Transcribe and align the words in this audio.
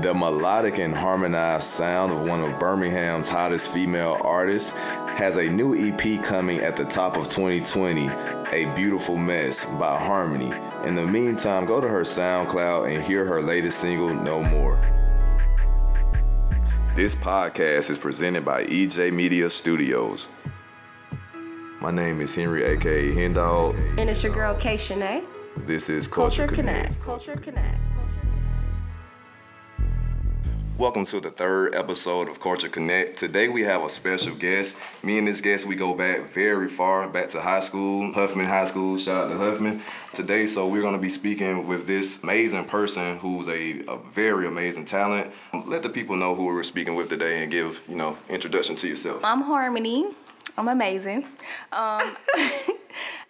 The 0.00 0.14
melodic 0.14 0.78
and 0.78 0.94
harmonized 0.94 1.64
sound 1.64 2.12
of 2.12 2.22
one 2.22 2.40
of 2.40 2.58
Birmingham's 2.58 3.28
hottest 3.28 3.70
female 3.70 4.16
artists 4.22 4.70
has 4.70 5.36
a 5.36 5.50
new 5.50 5.76
EP 5.76 6.22
coming 6.24 6.60
at 6.60 6.76
the 6.76 6.86
top 6.86 7.18
of 7.18 7.24
2020, 7.24 8.08
A 8.52 8.72
Beautiful 8.74 9.18
Mess 9.18 9.66
by 9.66 9.98
Harmony. 9.98 10.50
In 10.86 10.94
the 10.94 11.06
meantime, 11.06 11.66
go 11.66 11.78
to 11.78 11.86
her 11.86 12.00
SoundCloud 12.00 12.90
and 12.90 13.04
hear 13.04 13.26
her 13.26 13.42
latest 13.42 13.80
single, 13.80 14.14
No 14.14 14.42
More. 14.42 14.76
This 16.96 17.14
podcast 17.14 17.90
is 17.90 17.98
presented 17.98 18.46
by 18.46 18.64
EJ 18.64 19.12
Media 19.12 19.50
Studios. 19.50 20.30
My 21.80 21.90
name 21.90 22.22
is 22.22 22.34
Henry, 22.34 22.64
aka 22.64 23.12
Hendall. 23.12 23.76
And 23.98 24.08
it's 24.08 24.24
your 24.24 24.32
girl 24.32 24.54
K 24.54 24.76
Shanae. 24.76 25.26
This 25.66 25.90
is 25.90 26.08
Culture, 26.08 26.46
Culture 26.46 26.54
Connect. 26.54 26.82
Connect. 26.86 27.04
Culture 27.04 27.36
Connect. 27.36 27.91
Welcome 30.82 31.04
to 31.04 31.20
the 31.20 31.30
third 31.30 31.76
episode 31.76 32.28
of 32.28 32.40
Culture 32.40 32.68
Connect. 32.68 33.16
Today 33.16 33.48
we 33.48 33.62
have 33.62 33.84
a 33.84 33.88
special 33.88 34.34
guest. 34.34 34.76
Me 35.04 35.16
and 35.16 35.28
this 35.28 35.40
guest, 35.40 35.64
we 35.64 35.76
go 35.76 35.94
back 35.94 36.22
very 36.22 36.66
far, 36.66 37.08
back 37.08 37.28
to 37.28 37.40
high 37.40 37.60
school, 37.60 38.12
Huffman 38.12 38.46
High 38.46 38.64
School. 38.64 38.98
Shout 38.98 39.26
out 39.26 39.30
to 39.30 39.38
Huffman. 39.38 39.80
Today, 40.12 40.44
so 40.44 40.66
we're 40.66 40.82
going 40.82 40.96
to 40.96 41.00
be 41.00 41.08
speaking 41.08 41.68
with 41.68 41.86
this 41.86 42.20
amazing 42.24 42.64
person 42.64 43.16
who's 43.18 43.46
a, 43.46 43.84
a 43.86 43.96
very 44.10 44.48
amazing 44.48 44.84
talent. 44.84 45.32
Let 45.66 45.84
the 45.84 45.88
people 45.88 46.16
know 46.16 46.34
who 46.34 46.46
we're 46.46 46.64
speaking 46.64 46.96
with 46.96 47.08
today 47.08 47.44
and 47.44 47.52
give, 47.52 47.80
you 47.88 47.94
know, 47.94 48.18
introduction 48.28 48.74
to 48.74 48.88
yourself. 48.88 49.24
I'm 49.24 49.42
Harmony. 49.42 50.08
I'm 50.58 50.66
amazing. 50.66 51.26
Um, 51.70 52.16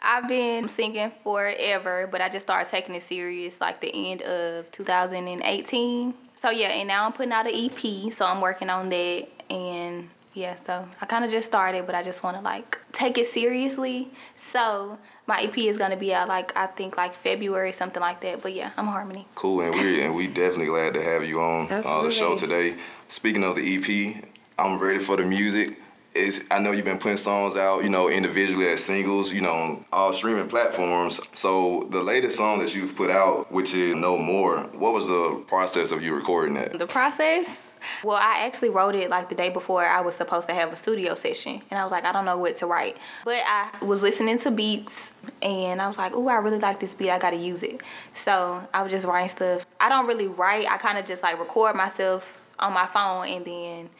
I've 0.03 0.27
been 0.27 0.69
singing 0.69 1.13
forever, 1.23 2.09
but 2.11 2.21
I 2.21 2.29
just 2.29 2.47
started 2.47 2.69
taking 2.69 2.95
it 2.95 3.03
serious 3.03 3.61
like 3.61 3.81
the 3.81 3.91
end 3.95 4.23
of 4.23 4.71
2018. 4.73 6.15
So 6.35 6.51
yeah, 6.51 6.69
and 6.69 6.89
now 6.89 7.07
I'm 7.07 7.13
putting 7.13 7.33
out 7.33 7.47
an 7.47 7.55
EP, 7.55 8.13
so 8.13 8.27
I'm 8.27 8.41
working 8.41 8.69
on 8.69 8.89
that. 8.89 9.29
And 9.49 10.09
yeah, 10.35 10.57
so 10.57 10.89
I 11.01 11.07
kind 11.07 11.25
of 11.25 11.31
just 11.31 11.47
started, 11.47 11.87
but 11.87 11.95
I 11.95 12.03
just 12.03 12.23
want 12.23 12.37
to 12.37 12.43
like 12.43 12.79
take 12.91 13.17
it 13.17 13.27
seriously. 13.27 14.11
So 14.35 14.99
my 15.27 15.41
EP 15.43 15.57
is 15.59 15.77
gonna 15.77 15.97
be 15.97 16.13
out 16.13 16.27
like 16.29 16.57
I 16.57 16.67
think 16.67 16.97
like 16.97 17.15
February, 17.15 17.71
something 17.73 18.01
like 18.01 18.21
that. 18.23 18.43
But 18.43 18.55
yeah, 18.55 18.73
I'm 18.77 18.87
Harmony. 18.87 19.27
Cool, 19.37 19.61
and 19.61 19.75
we 19.75 20.03
and 20.03 20.15
we 20.17 20.27
definitely 20.27 20.67
glad 20.67 20.95
to 20.95 21.03
have 21.03 21.25
you 21.25 21.41
on 21.41 21.71
uh, 21.71 22.03
the 22.03 22.11
show 22.11 22.37
today. 22.37 22.77
Speaking 23.09 23.45
of 23.45 23.55
the 23.55 23.77
EP, 24.17 24.25
I'm 24.59 24.79
ready 24.79 24.99
for 24.99 25.17
the 25.17 25.25
music. 25.25 25.79
It's, 26.15 26.41
I 26.51 26.59
know 26.59 26.73
you've 26.73 26.85
been 26.85 26.99
putting 26.99 27.17
songs 27.17 27.57
out, 27.57 27.83
you 27.83 27.89
know, 27.89 28.09
individually 28.11 28.67
as 28.67 28.85
singles, 28.85 29.33
you 29.33 29.41
know, 29.41 29.53
on 29.53 29.85
all 29.93 30.13
streaming 30.13 30.49
platforms. 30.49 31.21
So 31.33 31.87
the 31.91 32.03
latest 32.03 32.37
song 32.37 32.59
that 32.59 32.75
you've 32.75 32.95
put 32.95 33.11
out, 33.11 33.51
which 33.51 33.75
is 33.75 33.95
No 33.95 34.19
More, 34.19 34.59
what 34.75 34.93
was 34.93 35.07
the 35.07 35.43
process 35.47 35.91
of 35.91 36.03
you 36.03 36.15
recording 36.15 36.55
that? 36.55 36.79
The 36.79 36.87
process? 36.87 37.73
Well, 38.05 38.17
I 38.17 38.45
actually 38.47 38.71
wrote 38.71 38.95
it 38.95 39.11
like 39.11 39.29
the 39.29 39.35
day 39.35 39.49
before 39.49 39.85
I 39.85 40.01
was 40.01 40.15
supposed 40.15 40.49
to 40.49 40.55
have 40.55 40.73
a 40.73 40.77
studio 40.77 41.15
session. 41.15 41.63
And 41.71 41.79
I 41.79 41.83
was 41.83 41.91
like, 41.91 42.05
I 42.05 42.13
don't 42.13 42.25
know 42.25 42.39
what 42.39 42.57
to 42.57 42.67
write. 42.67 42.97
But 43.25 43.43
I 43.47 43.71
was 43.83 44.03
listening 44.03 44.39
to 44.41 44.51
beats 44.51 45.13
and 45.41 45.81
I 45.81 45.89
was 45.89 45.99
like, 45.99 46.13
oh, 46.15 46.29
I 46.29 46.37
really 46.37 46.59
like 46.59 46.79
this 46.79 46.95
beat. 46.95 47.11
I 47.11 47.19
got 47.19 47.31
to 47.31 47.37
use 47.37 47.63
it. 47.63 47.83
So 48.15 48.67
I 48.73 48.83
was 48.83 48.93
just 48.93 49.07
writing 49.07 49.29
stuff. 49.29 49.67
I 49.81 49.89
don't 49.89 50.07
really 50.07 50.29
write. 50.29 50.71
I 50.71 50.77
kind 50.79 50.99
of 50.99 51.07
just 51.07 51.23
like 51.23 51.39
record 51.39 51.75
myself 51.75 52.47
on 52.59 52.73
my 52.73 52.87
phone 52.87 53.27
and 53.27 53.45
then 53.45 53.91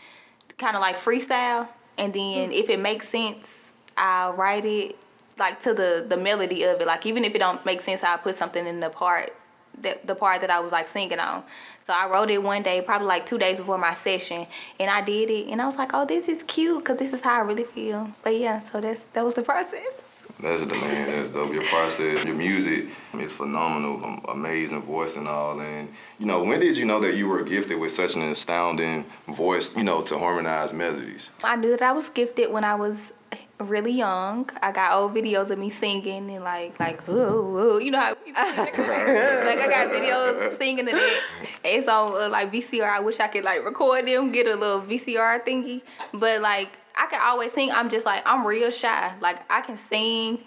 kind 0.59 0.77
of 0.77 0.83
like 0.83 0.97
freestyle. 0.97 1.69
And 1.99 2.13
then 2.13 2.51
mm. 2.51 2.53
if 2.53 2.71
it 2.71 2.79
makes 2.79 3.09
sense, 3.09 3.59
I'll 3.97 4.33
write 4.33 4.65
it 4.65 4.97
like 5.39 5.61
to 5.61 5.75
the 5.75 6.05
the 6.09 6.17
melody 6.17 6.63
of 6.65 6.81
it. 6.81 6.87
Like 6.87 7.07
even 7.07 7.25
if 7.25 7.35
it 7.35 7.39
don't 7.39 7.65
make 7.65 7.81
sense, 7.81 8.03
I'll 8.03 8.19
put 8.19 8.37
something 8.37 8.67
in 8.67 8.81
the 8.81 8.91
part 8.91 9.35
that 9.81 10.07
the 10.07 10.15
part 10.15 10.41
that 10.43 10.51
I 10.51 10.61
was 10.61 10.73
like 10.73 10.89
singing 10.89 11.19
on. 11.19 11.43
So 11.87 11.93
I 11.93 12.09
wrote 12.09 12.31
it 12.31 12.43
one 12.43 12.63
day, 12.63 12.81
probably 12.81 13.09
like 13.09 13.27
two 13.27 13.39
days 13.39 13.57
before 13.57 13.79
my 13.79 13.95
session, 13.95 14.47
and 14.79 14.91
I 14.91 15.03
did 15.03 15.31
it, 15.31 15.49
and 15.49 15.61
I 15.61 15.67
was 15.67 15.77
like, 15.77 15.91
oh, 15.95 16.05
this 16.05 16.29
is 16.29 16.45
cute, 16.45 16.85
cause 16.85 16.97
this 16.97 17.13
is 17.13 17.21
how 17.21 17.39
I 17.39 17.41
really 17.41 17.65
feel. 17.65 18.11
But 18.23 18.37
yeah, 18.37 18.61
so 18.61 18.81
that's 18.81 19.01
that 19.15 19.25
was 19.25 19.35
the 19.35 19.43
process. 19.43 20.02
That's 20.43 20.67
the 20.67 20.75
man. 20.75 21.09
That's 21.09 21.31
dope. 21.31 21.55
Your 21.55 21.63
process, 21.65 22.25
your 22.25 22.35
music 22.35 22.87
is 23.15 23.33
phenomenal. 23.33 24.05
Um, 24.05 24.25
amazing 24.29 24.83
voice 24.83 25.17
and 25.17 25.29
all. 25.29 25.61
And 25.61 25.89
you 26.19 26.27
know, 26.27 26.43
when 26.43 26.59
did 26.59 26.77
you 26.77 26.85
know 26.85 26.99
that 27.01 27.17
you 27.17 27.29
were 27.29 27.43
gifted 27.43 27.79
with 27.79 27.93
such 27.93 28.17
an 28.17 28.23
astounding 28.23 29.05
voice? 29.29 29.77
You 29.77 29.85
know, 29.85 30.03
to 30.03 30.19
harmonize 30.19 30.73
melodies. 30.73 31.31
I 31.45 31.55
knew 31.55 31.71
that 31.71 31.83
I 31.83 31.93
was 31.93 32.09
gifted 32.09 32.51
when 32.51 32.65
I 32.65 32.75
was 32.75 33.13
really 33.61 33.93
young. 33.93 34.51
I 34.61 34.73
got 34.73 34.97
old 34.97 35.15
videos 35.15 35.51
of 35.51 35.59
me 35.59 35.71
singing 35.71 36.29
and 36.29 36.43
like 36.45 36.79
like 36.81 37.09
ooh, 37.09 37.59
ooh. 37.59 37.81
you 37.81 37.93
know 37.93 38.01
how 38.01 38.11
like 38.27 38.79
I 38.79 39.69
got 39.71 39.93
videos 39.93 40.59
singing 40.59 40.87
to 40.87 40.93
that. 40.93 41.21
It's 41.65 41.87
on 41.87 42.21
uh, 42.21 42.29
like 42.29 42.53
VCR. 42.53 42.83
I 42.83 42.99
wish 42.99 43.21
I 43.21 43.29
could 43.29 43.45
like 43.45 43.65
record 43.65 44.07
them, 44.07 44.33
get 44.33 44.47
a 44.47 44.57
little 44.57 44.81
VCR 44.81 45.45
thingy. 45.47 45.83
But 46.13 46.41
like 46.41 46.79
I 46.97 47.07
can 47.07 47.21
always 47.23 47.53
sing. 47.53 47.71
I'm 47.71 47.91
just 47.91 48.07
like 48.07 48.23
I'm 48.27 48.47
real 48.47 48.71
shy. 48.71 49.13
Like 49.21 49.41
I 49.51 49.61
can 49.61 49.77
sing. 49.77 50.39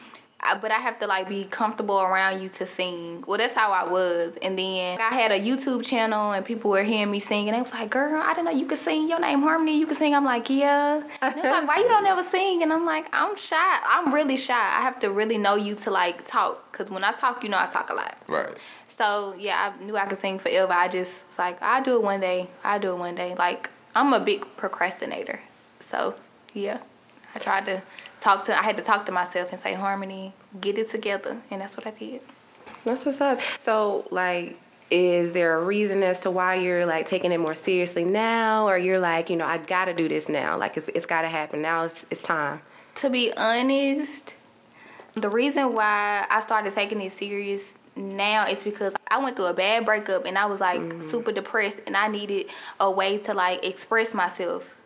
Uh, 0.42 0.56
but 0.60 0.70
I 0.70 0.76
have 0.76 1.00
to 1.00 1.08
like 1.08 1.28
be 1.28 1.46
comfortable 1.46 2.00
around 2.00 2.42
you 2.42 2.50
to 2.50 2.68
sing. 2.68 3.24
Well, 3.26 3.38
that's 3.38 3.54
how 3.54 3.72
I 3.72 3.90
was. 3.90 4.34
And 4.44 4.60
then 4.60 5.00
I 5.00 5.14
had 5.16 5.32
a 5.32 5.40
YouTube 5.40 5.84
channel, 5.84 6.34
and 6.34 6.46
people 6.46 6.70
were 6.70 6.84
hearing 6.84 7.10
me 7.10 7.20
sing, 7.20 7.48
and 7.48 7.58
they 7.58 7.62
was 7.62 7.74
like, 7.74 7.90
"Girl, 7.90 8.22
I 8.22 8.34
didn't 8.34 8.46
know 8.46 8.52
you 8.52 8.68
could 8.68 8.78
sing. 8.78 9.10
Your 9.10 9.20
name 9.20 9.42
Harmony. 9.42 9.80
You 9.80 9.88
can 9.88 9.96
sing." 9.96 10.14
I'm 10.14 10.26
like, 10.26 10.50
"Yeah." 10.50 11.02
And 11.22 11.36
they're 11.36 11.52
like, 11.52 11.68
"Why 11.68 11.78
you 11.78 11.88
don't 11.88 12.06
ever 12.06 12.22
sing?" 12.24 12.62
And 12.62 12.72
I'm 12.72 12.86
like, 12.86 13.08
"I'm 13.12 13.36
shy. 13.36 13.80
I'm 13.88 14.14
really 14.14 14.38
shy. 14.38 14.54
I 14.54 14.82
have 14.82 15.00
to 15.00 15.10
really 15.10 15.40
know 15.40 15.56
you 15.56 15.74
to 15.76 15.90
like 15.90 16.28
talk, 16.28 16.72
cause 16.74 16.92
when 16.92 17.04
I 17.04 17.14
talk, 17.14 17.44
you 17.44 17.50
know 17.50 17.58
I 17.58 17.66
talk 17.66 17.90
a 17.90 17.96
lot." 17.96 18.16
Right. 18.28 18.56
So 18.88 19.34
yeah, 19.40 19.74
I 19.74 19.84
knew 19.84 19.98
I 19.98 20.06
could 20.06 20.20
sing 20.20 20.38
forever. 20.38 20.74
I 20.74 20.90
just 20.90 21.28
was 21.28 21.40
like, 21.40 21.60
I'll 21.62 21.84
do 21.84 21.96
it 21.96 22.04
one 22.04 22.20
day. 22.20 22.50
I'll 22.64 22.80
do 22.80 22.92
it 22.92 22.98
one 22.98 23.16
day. 23.16 23.34
Like 23.36 23.70
I'm 23.96 24.14
a 24.14 24.20
big 24.20 24.46
procrastinator. 24.58 25.40
So 25.80 26.16
yeah, 26.56 26.80
I 27.36 27.40
tried 27.40 27.66
to 27.66 27.84
talk 28.22 28.46
to. 28.46 28.58
I 28.58 28.64
had 28.64 28.78
to 28.78 28.84
talk 28.84 29.06
to 29.06 29.12
myself 29.12 29.52
and 29.52 29.60
say, 29.60 29.74
Harmony, 29.74 30.34
get 30.60 30.78
it 30.80 30.90
together, 30.90 31.38
and 31.52 31.62
that's 31.62 31.78
what 31.78 31.86
I 31.86 31.92
did. 31.92 32.22
That's 32.84 33.06
what's 33.06 33.22
up. 33.22 33.40
So, 33.60 34.08
like, 34.10 34.58
is 34.90 35.34
there 35.34 35.60
a 35.60 35.64
reason 35.64 36.02
as 36.02 36.22
to 36.22 36.32
why 36.32 36.56
you're 36.56 36.86
like 36.86 37.06
taking 37.08 37.32
it 37.32 37.40
more 37.40 37.56
seriously 37.56 38.06
now, 38.06 38.68
or 38.68 38.78
you're 38.78 39.00
like, 39.00 39.30
you 39.30 39.36
know, 39.36 39.46
I 39.46 39.60
gotta 39.60 39.94
do 39.94 40.08
this 40.08 40.30
now. 40.30 40.58
Like, 40.58 40.78
it's 40.78 40.88
it's 40.90 41.06
gotta 41.06 41.30
happen 41.30 41.62
now. 41.62 41.84
It's 41.84 42.06
it's 42.10 42.22
time. 42.22 42.62
To 42.96 43.10
be 43.10 43.34
honest, 43.36 44.34
the 45.16 45.30
reason 45.30 45.74
why 45.74 46.26
I 46.30 46.40
started 46.40 46.74
taking 46.74 47.02
it 47.02 47.12
serious 47.12 47.74
now 47.96 48.48
is 48.48 48.64
because 48.64 48.94
I 49.08 49.22
went 49.24 49.36
through 49.36 49.46
a 49.46 49.54
bad 49.54 49.86
breakup 49.86 50.26
and 50.26 50.38
I 50.38 50.46
was 50.46 50.60
like 50.60 50.80
mm. 50.80 51.04
super 51.04 51.32
depressed 51.32 51.80
and 51.88 51.96
I 51.96 52.08
needed 52.08 52.48
a 52.80 52.90
way 52.90 53.18
to 53.20 53.34
like 53.34 53.66
express 53.66 54.14
myself. 54.14 54.82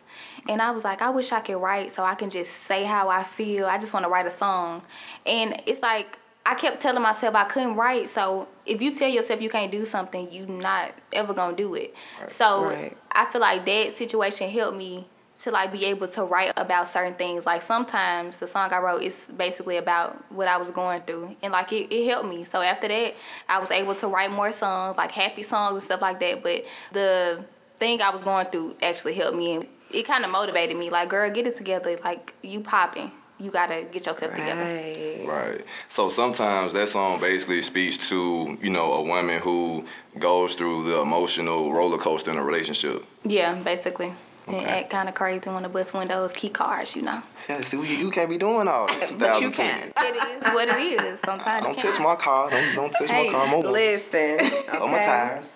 And 0.48 0.60
I 0.60 0.70
was 0.70 0.84
like, 0.84 1.02
I 1.02 1.10
wish 1.10 1.32
I 1.32 1.40
could 1.40 1.56
write 1.56 1.92
so 1.92 2.04
I 2.04 2.14
can 2.14 2.30
just 2.30 2.62
say 2.64 2.84
how 2.84 3.08
I 3.08 3.22
feel. 3.22 3.66
I 3.66 3.78
just 3.78 3.92
want 3.92 4.04
to 4.04 4.10
write 4.10 4.26
a 4.26 4.30
song. 4.30 4.82
And 5.26 5.60
it's 5.66 5.82
like 5.82 6.18
I 6.46 6.54
kept 6.54 6.80
telling 6.80 7.02
myself 7.02 7.34
I 7.34 7.44
couldn't 7.44 7.76
write. 7.76 8.08
So 8.08 8.48
if 8.66 8.80
you 8.80 8.92
tell 8.94 9.08
yourself 9.08 9.40
you 9.42 9.50
can't 9.50 9.70
do 9.70 9.84
something, 9.84 10.28
you're 10.32 10.46
not 10.46 10.92
ever 11.12 11.34
gonna 11.34 11.56
do 11.56 11.74
it. 11.74 11.94
So 12.28 12.64
Right. 12.64 12.96
I 13.12 13.26
feel 13.26 13.40
like 13.40 13.64
that 13.66 13.96
situation 13.96 14.48
helped 14.48 14.76
me 14.76 15.06
to 15.42 15.50
like 15.50 15.72
be 15.72 15.86
able 15.86 16.06
to 16.06 16.22
write 16.24 16.52
about 16.56 16.86
certain 16.86 17.14
things. 17.14 17.46
Like 17.46 17.62
sometimes 17.62 18.36
the 18.38 18.46
song 18.46 18.72
I 18.72 18.78
wrote 18.78 19.02
is 19.02 19.26
basically 19.36 19.76
about 19.78 20.22
what 20.32 20.48
I 20.48 20.56
was 20.58 20.70
going 20.70 21.00
through, 21.02 21.36
and 21.42 21.52
like 21.52 21.72
it, 21.72 21.92
it 21.92 22.06
helped 22.08 22.28
me. 22.28 22.44
So 22.44 22.60
after 22.60 22.88
that, 22.88 23.14
I 23.48 23.58
was 23.58 23.70
able 23.70 23.94
to 23.96 24.08
write 24.08 24.30
more 24.30 24.52
songs, 24.52 24.96
like 24.96 25.12
happy 25.12 25.42
songs 25.42 25.74
and 25.74 25.82
stuff 25.82 26.02
like 26.02 26.20
that. 26.20 26.42
But 26.42 26.64
the 26.92 27.44
thing 27.78 28.02
I 28.02 28.10
was 28.10 28.22
going 28.22 28.46
through 28.46 28.76
actually 28.82 29.14
helped 29.14 29.36
me, 29.36 29.52
and 29.54 29.66
it 29.92 30.06
kind 30.06 30.24
of 30.24 30.30
motivated 30.30 30.76
me. 30.76 30.90
Like, 30.90 31.08
girl, 31.08 31.30
get 31.30 31.46
it 31.46 31.56
together. 31.56 31.96
Like 32.02 32.34
you 32.42 32.60
popping, 32.60 33.10
you 33.38 33.50
gotta 33.50 33.82
get 33.90 34.06
yourself 34.06 34.32
together. 34.34 34.60
Right. 34.62 35.24
Right. 35.26 35.64
So 35.88 36.08
sometimes 36.10 36.72
that 36.74 36.88
song 36.88 37.20
basically 37.20 37.62
speaks 37.62 38.08
to, 38.10 38.58
you 38.60 38.70
know, 38.70 38.92
a 38.94 39.02
woman 39.02 39.40
who 39.40 39.84
goes 40.18 40.54
through 40.54 40.84
the 40.84 41.00
emotional 41.00 41.72
roller 41.72 41.98
coaster 41.98 42.30
in 42.30 42.36
a 42.38 42.44
relationship. 42.44 43.04
Yeah, 43.24 43.54
basically. 43.54 44.12
And 44.46 44.66
act 44.66 44.90
kind 44.90 45.08
of 45.08 45.14
crazy 45.14 45.48
when 45.48 45.62
the 45.62 45.68
bus 45.68 45.92
windows, 45.92 46.32
key 46.32 46.48
cars, 46.48 46.96
you 46.96 47.02
know. 47.02 47.22
Yeah, 47.48 47.60
see, 47.60 47.76
you, 47.76 47.82
you 47.84 48.10
can't 48.10 48.28
be 48.28 48.36
doing 48.36 48.66
all 48.66 48.88
that. 48.88 49.12
But 49.16 49.40
you 49.40 49.50
can. 49.52 49.92
It 49.96 50.44
is 50.44 50.44
what 50.52 50.66
it 50.68 51.02
is. 51.04 51.20
Sometimes 51.20 51.64
Don't 51.64 51.78
touch 51.78 52.00
my 52.00 52.16
car. 52.16 52.50
Don't, 52.50 52.74
don't 52.74 52.90
touch 52.90 53.10
Hey, 53.10 53.26
my 53.26 53.32
car. 53.32 53.46
I'm 53.46 53.60
Listen. 53.60 54.40
on 54.80 54.90
my 54.90 54.98
tires. 54.98 55.52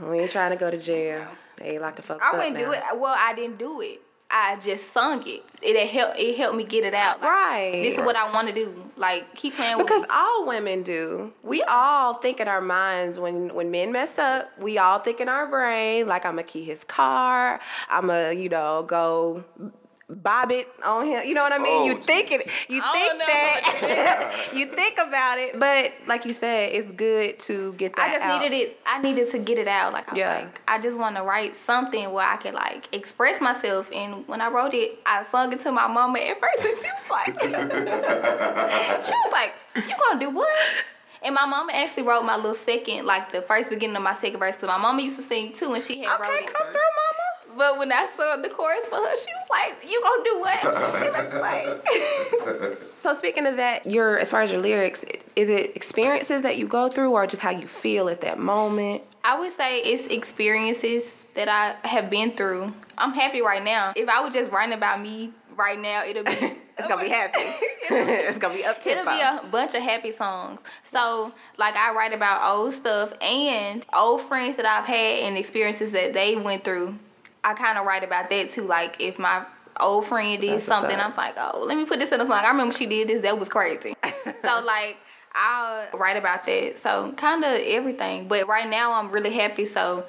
We 0.00 0.20
ain't 0.20 0.30
trying 0.30 0.50
to 0.50 0.56
go 0.56 0.70
to 0.72 0.78
jail. 0.78 1.24
They 1.62 1.78
folks 1.78 2.24
I 2.24 2.30
up 2.30 2.36
wouldn't 2.36 2.58
do 2.58 2.72
it. 2.72 2.82
Well, 2.96 3.14
I 3.16 3.34
didn't 3.34 3.58
do 3.58 3.80
it. 3.80 4.00
I 4.34 4.56
just 4.56 4.94
sung 4.94 5.22
it. 5.26 5.42
It 5.60 5.88
helped. 5.88 6.18
It 6.18 6.36
helped 6.36 6.56
me 6.56 6.64
get 6.64 6.84
it 6.84 6.94
out. 6.94 7.20
Like, 7.20 7.30
Right. 7.30 7.72
This 7.74 7.98
is 7.98 8.00
what 8.00 8.16
I 8.16 8.32
want 8.32 8.48
to 8.48 8.54
do. 8.54 8.90
Like 8.96 9.34
keep 9.34 9.54
playing 9.54 9.76
with 9.76 9.86
Because 9.86 10.04
all 10.10 10.46
women 10.46 10.82
do. 10.82 11.32
We 11.42 11.62
all 11.64 12.14
think 12.14 12.40
in 12.40 12.48
our 12.48 12.62
minds 12.62 13.18
when 13.18 13.54
when 13.54 13.70
men 13.70 13.92
mess 13.92 14.18
up, 14.18 14.50
we 14.58 14.78
all 14.78 15.00
think 15.00 15.20
in 15.20 15.28
our 15.28 15.46
brain 15.46 16.06
like 16.08 16.24
I'm 16.24 16.32
gonna 16.32 16.44
key 16.44 16.64
his 16.64 16.82
car. 16.84 17.60
I'm 17.90 18.06
gonna 18.06 18.32
you 18.32 18.48
know 18.48 18.84
go 18.84 19.44
bob 20.08 20.50
it 20.52 20.68
on 20.84 21.06
him. 21.06 21.26
You 21.26 21.34
know 21.34 21.42
what 21.42 21.52
I 21.52 21.58
mean? 21.58 21.66
Oh, 21.68 21.86
you 21.86 21.94
think 21.96 22.30
it, 22.32 22.46
you 22.68 22.82
I 22.84 22.92
think 22.92 23.18
that, 23.18 24.48
you 24.54 24.66
think 24.66 24.98
about 24.98 25.38
it, 25.38 25.58
but 25.58 25.92
like 26.06 26.24
you 26.26 26.32
said, 26.32 26.72
it's 26.72 26.90
good 26.92 27.38
to 27.40 27.72
get 27.74 27.96
that 27.96 28.08
I 28.08 28.12
just 28.14 28.24
out. 28.24 28.42
needed 28.42 28.54
it. 28.56 28.80
I 28.84 29.00
needed 29.00 29.30
to 29.30 29.38
get 29.38 29.58
it 29.58 29.68
out. 29.68 29.92
Like 29.92 30.08
I 30.08 30.12
was 30.12 30.18
Yeah. 30.18 30.38
like, 30.40 30.60
I 30.68 30.78
just 30.80 30.98
want 30.98 31.16
to 31.16 31.22
write 31.22 31.54
something 31.56 32.12
where 32.12 32.26
I 32.26 32.36
could 32.36 32.54
like 32.54 32.88
express 32.94 33.40
myself. 33.40 33.90
And 33.92 34.26
when 34.28 34.40
I 34.40 34.48
wrote 34.50 34.74
it, 34.74 34.98
I 35.06 35.22
sung 35.22 35.52
it 35.52 35.60
to 35.60 35.72
my 35.72 35.86
mama 35.86 36.18
at 36.18 36.40
first, 36.40 36.64
and 36.64 36.76
she 36.76 36.90
was 36.98 37.10
like, 37.10 37.26
she 39.04 39.12
was 39.14 39.32
like, 39.32 39.52
"You 39.76 39.94
gonna 40.08 40.20
do 40.20 40.30
what?" 40.30 40.48
And 41.24 41.34
my 41.36 41.46
mama 41.46 41.72
actually 41.72 42.02
wrote 42.02 42.24
my 42.24 42.34
little 42.36 42.52
second, 42.54 43.06
like 43.06 43.30
the 43.30 43.42
first 43.42 43.70
beginning 43.70 43.94
of 43.96 44.02
my 44.02 44.12
second 44.12 44.40
verse. 44.40 44.56
Cause 44.56 44.66
my 44.68 44.76
mama 44.78 45.02
used 45.02 45.16
to 45.16 45.22
sing 45.22 45.52
too, 45.52 45.72
and 45.72 45.82
she 45.82 46.00
had 46.02 46.18
wrote 46.20 46.28
Okay, 46.30 46.44
it. 46.44 46.52
come 46.52 46.66
through, 46.66 46.74
mama. 46.74 47.11
But 47.56 47.78
when 47.78 47.92
I 47.92 48.06
sung 48.16 48.42
the 48.42 48.48
chorus 48.48 48.86
for 48.88 48.96
her, 48.96 49.16
she 49.16 49.30
was 49.34 49.48
like, 49.50 49.90
"You 49.90 50.02
gonna 50.02 50.24
do 50.24 50.40
what?" 50.40 50.64
like, 52.70 52.78
So 53.02 53.14
speaking 53.14 53.46
of 53.46 53.56
that, 53.56 53.86
your 53.86 54.18
as 54.18 54.30
far 54.30 54.42
as 54.42 54.50
your 54.52 54.60
lyrics, 54.60 55.04
is 55.34 55.48
it 55.50 55.74
experiences 55.74 56.42
that 56.42 56.56
you 56.58 56.66
go 56.66 56.88
through, 56.88 57.10
or 57.10 57.26
just 57.26 57.42
how 57.42 57.50
you 57.50 57.66
feel 57.66 58.08
at 58.08 58.20
that 58.20 58.38
moment? 58.38 59.02
I 59.24 59.38
would 59.38 59.52
say 59.52 59.78
it's 59.80 60.06
experiences 60.06 61.14
that 61.34 61.48
I 61.48 61.88
have 61.88 62.10
been 62.10 62.32
through. 62.32 62.72
I'm 62.98 63.12
happy 63.12 63.40
right 63.40 63.62
now. 63.62 63.92
If 63.96 64.08
I 64.08 64.20
was 64.20 64.34
just 64.34 64.50
writing 64.52 64.74
about 64.74 65.00
me 65.00 65.32
right 65.56 65.78
now, 65.78 66.04
it'll 66.04 66.24
be 66.24 66.58
It's 66.78 66.88
gonna 66.88 67.02
be 67.02 67.10
happy. 67.10 67.38
it's 67.90 68.38
gonna 68.38 68.54
be 68.54 68.64
up 68.64 68.84
It'll 68.84 69.04
be 69.04 69.20
a 69.20 69.42
bunch 69.50 69.74
of 69.74 69.82
happy 69.82 70.10
songs. 70.10 70.60
So, 70.84 71.32
like, 71.58 71.76
I 71.76 71.92
write 71.94 72.14
about 72.14 72.42
old 72.56 72.72
stuff 72.72 73.12
and 73.20 73.84
old 73.94 74.20
friends 74.22 74.56
that 74.56 74.64
I've 74.64 74.86
had 74.86 75.18
and 75.20 75.36
experiences 75.36 75.92
that 75.92 76.12
they 76.14 76.34
went 76.34 76.64
through. 76.64 76.98
I 77.44 77.54
kind 77.54 77.78
of 77.78 77.86
write 77.86 78.04
about 78.04 78.30
that 78.30 78.50
too. 78.50 78.62
Like, 78.62 78.96
if 79.00 79.18
my 79.18 79.44
old 79.80 80.04
friend 80.04 80.40
did 80.40 80.52
That's 80.52 80.64
something. 80.64 80.98
I'm 80.98 81.14
like, 81.14 81.34
oh, 81.38 81.64
let 81.64 81.76
me 81.76 81.84
put 81.84 81.98
this 81.98 82.12
in 82.12 82.20
a 82.20 82.26
song. 82.26 82.44
I 82.44 82.48
remember 82.48 82.74
she 82.74 82.86
did 82.86 83.08
this. 83.08 83.22
That 83.22 83.38
was 83.38 83.48
crazy. 83.48 83.94
so, 84.42 84.62
like, 84.64 84.96
I'll 85.34 85.98
write 85.98 86.16
about 86.16 86.44
that. 86.46 86.78
So, 86.78 87.12
kind 87.12 87.44
of 87.44 87.60
everything. 87.60 88.28
But 88.28 88.46
right 88.46 88.68
now, 88.68 88.92
I'm 88.92 89.10
really 89.10 89.30
happy. 89.32 89.64
So, 89.64 90.04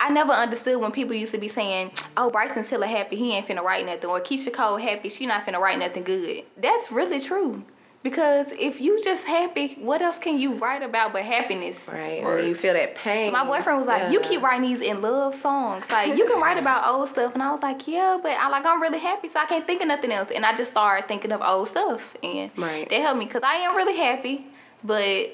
I 0.00 0.10
never 0.10 0.32
understood 0.32 0.80
when 0.80 0.92
people 0.92 1.14
used 1.14 1.32
to 1.32 1.38
be 1.38 1.48
saying, 1.48 1.92
"Oh, 2.16 2.30
Bryson 2.30 2.64
Tiller 2.64 2.86
happy, 2.86 3.16
he 3.16 3.32
ain't 3.32 3.46
finna 3.48 3.62
write 3.62 3.84
nothing," 3.84 4.08
or 4.08 4.20
Keyshia 4.20 4.52
Cole 4.52 4.76
happy, 4.76 5.08
she 5.08 5.26
not 5.26 5.44
finna 5.44 5.58
write 5.58 5.78
nothing 5.78 6.04
good. 6.04 6.44
That's 6.56 6.92
really 6.92 7.18
true, 7.18 7.64
because 8.02 8.46
if 8.52 8.80
you 8.80 9.02
just 9.02 9.26
happy, 9.26 9.74
what 9.80 10.00
else 10.02 10.18
can 10.18 10.38
you 10.38 10.54
write 10.54 10.82
about 10.82 11.12
but 11.12 11.22
happiness? 11.22 11.86
right. 11.88 12.22
Right. 12.22 12.36
When 12.36 12.46
you 12.46 12.54
feel 12.54 12.74
that 12.74 12.94
pain. 12.94 13.32
My 13.32 13.44
boyfriend 13.44 13.78
was 13.78 13.86
like, 13.86 14.12
"You 14.12 14.20
keep 14.20 14.40
writing 14.42 14.68
these 14.68 14.80
in 14.80 15.00
love 15.02 15.34
songs, 15.34 15.84
like 15.90 16.16
you 16.16 16.24
can 16.26 16.40
write 16.40 16.58
about 16.58 16.88
old 16.92 17.08
stuff," 17.08 17.34
and 17.34 17.42
I 17.42 17.50
was 17.52 17.62
like, 17.62 17.86
"Yeah, 17.88 18.18
but 18.22 18.32
I 18.32 18.48
like 18.48 18.64
I'm 18.64 18.80
really 18.80 18.98
happy, 18.98 19.28
so 19.28 19.40
I 19.40 19.46
can't 19.46 19.66
think 19.66 19.80
of 19.82 19.88
nothing 19.88 20.12
else." 20.12 20.28
And 20.34 20.44
I 20.46 20.54
just 20.56 20.70
started 20.72 21.08
thinking 21.08 21.32
of 21.32 21.42
old 21.42 21.68
stuff, 21.68 22.16
and 22.22 22.50
Right. 22.56 22.88
that 22.88 23.00
helped 23.00 23.18
me 23.18 23.24
because 23.26 23.42
I 23.42 23.54
am 23.56 23.76
really 23.76 23.96
happy, 23.96 24.46
but 24.84 25.30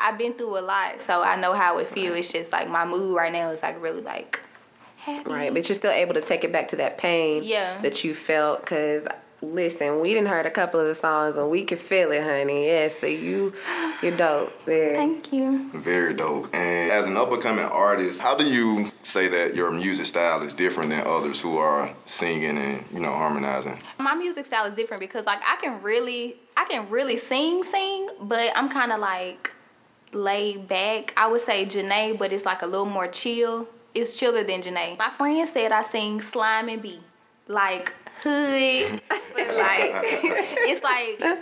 I've 0.00 0.18
been 0.18 0.34
through 0.34 0.58
a 0.58 0.60
lot, 0.60 1.00
so 1.00 1.22
I 1.22 1.36
know 1.36 1.52
how 1.54 1.78
it 1.78 1.88
feels. 1.88 2.16
It's 2.16 2.32
just 2.32 2.52
like 2.52 2.68
my 2.68 2.84
mood 2.84 3.16
right 3.16 3.32
now 3.32 3.50
is 3.50 3.62
like 3.62 3.80
really 3.82 4.00
like 4.02 4.40
happy. 4.96 5.30
Right, 5.30 5.52
but 5.52 5.68
you're 5.68 5.76
still 5.76 5.92
able 5.92 6.14
to 6.14 6.20
take 6.20 6.44
it 6.44 6.52
back 6.52 6.68
to 6.68 6.76
that 6.76 6.98
pain 6.98 7.42
Yeah. 7.44 7.78
that 7.82 8.04
you 8.04 8.14
felt. 8.14 8.64
Cause 8.66 9.06
listen, 9.40 10.00
we 10.00 10.12
didn't 10.14 10.28
heard 10.28 10.46
a 10.46 10.50
couple 10.50 10.80
of 10.80 10.86
the 10.86 10.94
songs 10.94 11.38
and 11.38 11.50
we 11.50 11.64
can 11.64 11.78
feel 11.78 12.10
it, 12.12 12.22
honey. 12.22 12.66
Yes, 12.66 12.98
so 12.98 13.06
you, 13.06 13.52
you're 14.02 14.16
dope. 14.16 14.52
Yeah. 14.66 14.94
Thank 14.94 15.32
you. 15.32 15.70
Very 15.72 16.14
dope. 16.14 16.54
And 16.54 16.90
as 16.90 17.06
an 17.06 17.16
up 17.16 17.30
and 17.32 17.42
coming 17.42 17.64
artist, 17.64 18.20
how 18.20 18.34
do 18.34 18.44
you 18.44 18.90
say 19.04 19.28
that 19.28 19.54
your 19.54 19.70
music 19.70 20.06
style 20.06 20.42
is 20.42 20.54
different 20.54 20.90
than 20.90 21.06
others 21.06 21.40
who 21.40 21.58
are 21.58 21.90
singing 22.04 22.58
and 22.58 22.84
you 22.92 23.00
know 23.00 23.12
harmonizing? 23.12 23.78
My 23.98 24.14
music 24.14 24.46
style 24.46 24.66
is 24.66 24.74
different 24.74 25.00
because 25.00 25.26
like 25.26 25.40
I 25.46 25.56
can 25.60 25.82
really 25.82 26.36
I 26.56 26.64
can 26.64 26.88
really 26.90 27.16
sing 27.16 27.62
sing, 27.62 28.08
but 28.20 28.52
I'm 28.56 28.68
kind 28.68 28.92
of 28.92 29.00
like 29.00 29.52
laid 30.12 30.68
back. 30.68 31.12
I 31.16 31.26
would 31.26 31.40
say 31.40 31.66
Jhené, 31.66 32.18
but 32.18 32.32
it's 32.32 32.44
like 32.44 32.62
a 32.62 32.66
little 32.66 32.86
more 32.86 33.08
chill. 33.08 33.68
It's 33.94 34.16
chiller 34.16 34.44
than 34.44 34.62
Jhené. 34.62 34.98
My 34.98 35.10
friend 35.10 35.46
said 35.48 35.72
I 35.72 35.82
sing 35.82 36.20
slime 36.20 36.68
and 36.68 36.80
B, 36.80 37.00
like 37.46 37.92
hood, 38.22 39.00
but 39.46 39.56
like 39.56 39.90
it's 39.94 40.82
like 40.82 41.38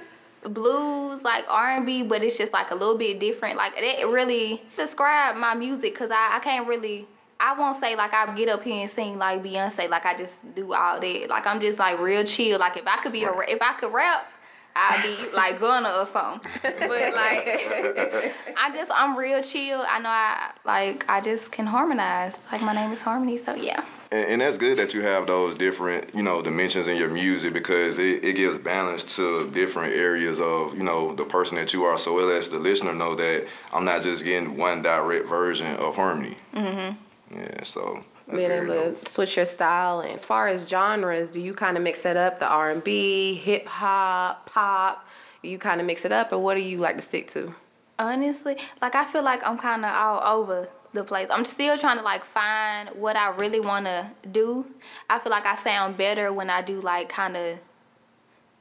blues, 0.48 1.22
like 1.22 1.44
R 1.48 1.76
and 1.76 1.86
B, 1.86 2.02
but 2.02 2.22
it's 2.22 2.38
just 2.38 2.52
like 2.52 2.70
a 2.70 2.74
little 2.74 2.96
bit 2.96 3.18
different. 3.18 3.56
Like 3.56 3.74
that 3.76 4.08
really 4.08 4.62
describe 4.76 5.36
my 5.36 5.54
music 5.54 5.92
because 5.94 6.10
I, 6.10 6.36
I 6.36 6.38
can't 6.40 6.66
really. 6.66 7.06
I 7.38 7.58
won't 7.58 7.78
say 7.78 7.94
like 7.96 8.14
I 8.14 8.34
get 8.34 8.48
up 8.48 8.62
here 8.62 8.80
and 8.80 8.88
sing 8.88 9.18
like 9.18 9.42
Beyonce, 9.42 9.90
like 9.90 10.06
I 10.06 10.14
just 10.14 10.54
do 10.54 10.72
all 10.72 10.98
that. 10.98 11.26
Like 11.28 11.46
I'm 11.46 11.60
just 11.60 11.78
like 11.78 11.98
real 12.00 12.24
chill. 12.24 12.58
Like 12.58 12.76
if 12.78 12.86
I 12.86 12.96
could 12.98 13.12
be 13.12 13.24
a, 13.24 13.32
if 13.46 13.60
I 13.60 13.74
could 13.74 13.92
rap, 13.92 14.26
I'd 14.74 15.02
be 15.02 15.36
like 15.36 15.60
Gunna 15.60 15.98
or 15.98 16.06
something. 16.06 16.50
But 16.62 17.14
like 17.14 17.46
I 18.56 18.70
just 18.72 18.90
I'm 18.94 19.18
real 19.18 19.42
chill. 19.42 19.84
I 19.86 19.98
know 19.98 20.08
I 20.08 20.52
like 20.64 21.04
I 21.10 21.20
just 21.20 21.52
can 21.52 21.66
harmonize. 21.66 22.40
Like 22.50 22.62
my 22.62 22.74
name 22.74 22.90
is 22.90 23.02
Harmony, 23.02 23.36
so 23.36 23.54
yeah. 23.54 23.84
And, 24.10 24.26
and 24.26 24.40
that's 24.40 24.58
good 24.58 24.78
that 24.78 24.94
you 24.94 25.02
have 25.02 25.26
those 25.26 25.56
different, 25.56 26.14
you 26.14 26.22
know, 26.22 26.42
dimensions 26.42 26.88
in 26.88 26.96
your 26.96 27.08
music 27.08 27.52
because 27.52 27.98
it, 27.98 28.24
it 28.24 28.36
gives 28.36 28.58
balance 28.58 29.16
to 29.16 29.50
different 29.50 29.94
areas 29.94 30.40
of, 30.40 30.76
you 30.76 30.84
know, 30.84 31.14
the 31.14 31.24
person 31.24 31.56
that 31.58 31.72
you 31.72 31.84
are. 31.84 31.98
So 31.98 32.18
it 32.18 32.24
lets 32.24 32.48
the 32.48 32.58
listener 32.58 32.94
know 32.94 33.14
that 33.14 33.46
I'm 33.72 33.84
not 33.84 34.02
just 34.02 34.24
getting 34.24 34.56
one 34.56 34.82
direct 34.82 35.28
version 35.28 35.76
of 35.76 35.96
harmony. 35.96 36.36
Mm-hmm. 36.54 37.36
Yeah, 37.36 37.62
so 37.64 38.00
Being 38.32 38.50
able 38.50 38.66
dope. 38.74 39.04
to 39.04 39.10
switch 39.12 39.36
your 39.36 39.46
style. 39.46 40.00
And 40.00 40.12
as 40.12 40.24
far 40.24 40.48
as 40.48 40.68
genres, 40.68 41.30
do 41.32 41.40
you 41.40 41.54
kind 41.54 41.76
of 41.76 41.82
mix 41.82 42.00
that 42.02 42.16
up? 42.16 42.38
The 42.38 42.46
R 42.46 42.70
and 42.70 42.84
B, 42.84 43.34
hip 43.34 43.66
hop, 43.66 44.48
pop. 44.50 45.08
You 45.42 45.58
kind 45.58 45.80
of 45.80 45.86
mix 45.86 46.04
it 46.04 46.12
up, 46.12 46.32
or 46.32 46.38
what 46.38 46.56
do 46.56 46.62
you 46.62 46.78
like 46.78 46.96
to 46.96 47.02
stick 47.02 47.30
to? 47.32 47.54
Honestly, 47.98 48.58
like 48.82 48.94
I 48.94 49.04
feel 49.04 49.22
like 49.22 49.46
I'm 49.46 49.56
kind 49.58 49.84
of 49.84 49.94
all 49.94 50.40
over 50.40 50.68
the 50.96 51.04
place. 51.04 51.28
I'm 51.30 51.44
still 51.44 51.78
trying 51.78 51.98
to 51.98 52.02
like 52.02 52.24
find 52.24 52.88
what 52.90 53.16
I 53.16 53.30
really 53.30 53.60
want 53.60 53.86
to 53.86 54.10
do. 54.30 54.66
I 55.08 55.18
feel 55.18 55.30
like 55.30 55.46
I 55.46 55.54
sound 55.54 55.96
better 55.96 56.32
when 56.32 56.50
I 56.50 56.62
do 56.62 56.80
like 56.80 57.08
kind 57.08 57.36
of 57.36 57.58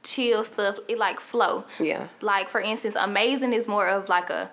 chill 0.02 0.44
stuff. 0.44 0.78
It 0.88 0.98
like 0.98 1.20
flow. 1.20 1.64
Yeah. 1.80 2.08
Like 2.20 2.48
for 2.48 2.60
instance, 2.60 2.94
Amazing 2.98 3.52
is 3.52 3.66
more 3.66 3.88
of 3.88 4.08
like 4.08 4.30
a 4.30 4.50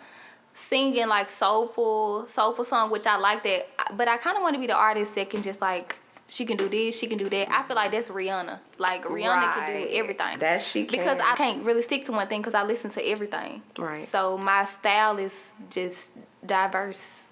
singing 0.56 1.08
like 1.08 1.30
soulful 1.30 2.28
soulful 2.28 2.64
song, 2.64 2.92
which 2.92 3.06
I 3.06 3.18
like 3.18 3.44
that. 3.44 3.68
But 3.96 4.08
I 4.08 4.18
kind 4.18 4.38
of 4.38 4.44
want 4.44 4.56
to 4.56 4.60
be 4.60 4.68
the 4.68 4.76
artist 4.76 5.16
that 5.16 5.30
can 5.30 5.44
just 5.44 5.62
like 5.62 5.98
she 6.28 6.46
can 6.46 6.58
do 6.58 6.70
this, 6.70 6.98
she 6.98 7.08
can 7.08 7.18
do 7.18 7.30
that. 7.30 7.52
I 7.52 7.64
feel 7.64 7.76
like 7.76 7.92
that's 7.92 8.10
Rihanna. 8.10 8.60
Like 8.78 9.04
Rihanna 9.04 9.54
can 9.54 9.82
do 9.82 9.88
everything. 9.92 10.40
That 10.40 10.62
she 10.62 10.86
can. 10.86 11.00
Because 11.00 11.20
I 11.20 11.36
can't 11.36 11.64
really 11.64 11.82
stick 11.82 12.06
to 12.06 12.12
one 12.12 12.28
thing 12.28 12.42
because 12.42 12.54
I 12.54 12.64
listen 12.64 12.90
to 12.92 13.06
everything. 13.06 13.62
Right. 13.78 14.08
So 14.08 14.38
my 14.38 14.64
style 14.64 15.20
is 15.20 15.52
just 15.70 16.14
diverse. 16.46 17.24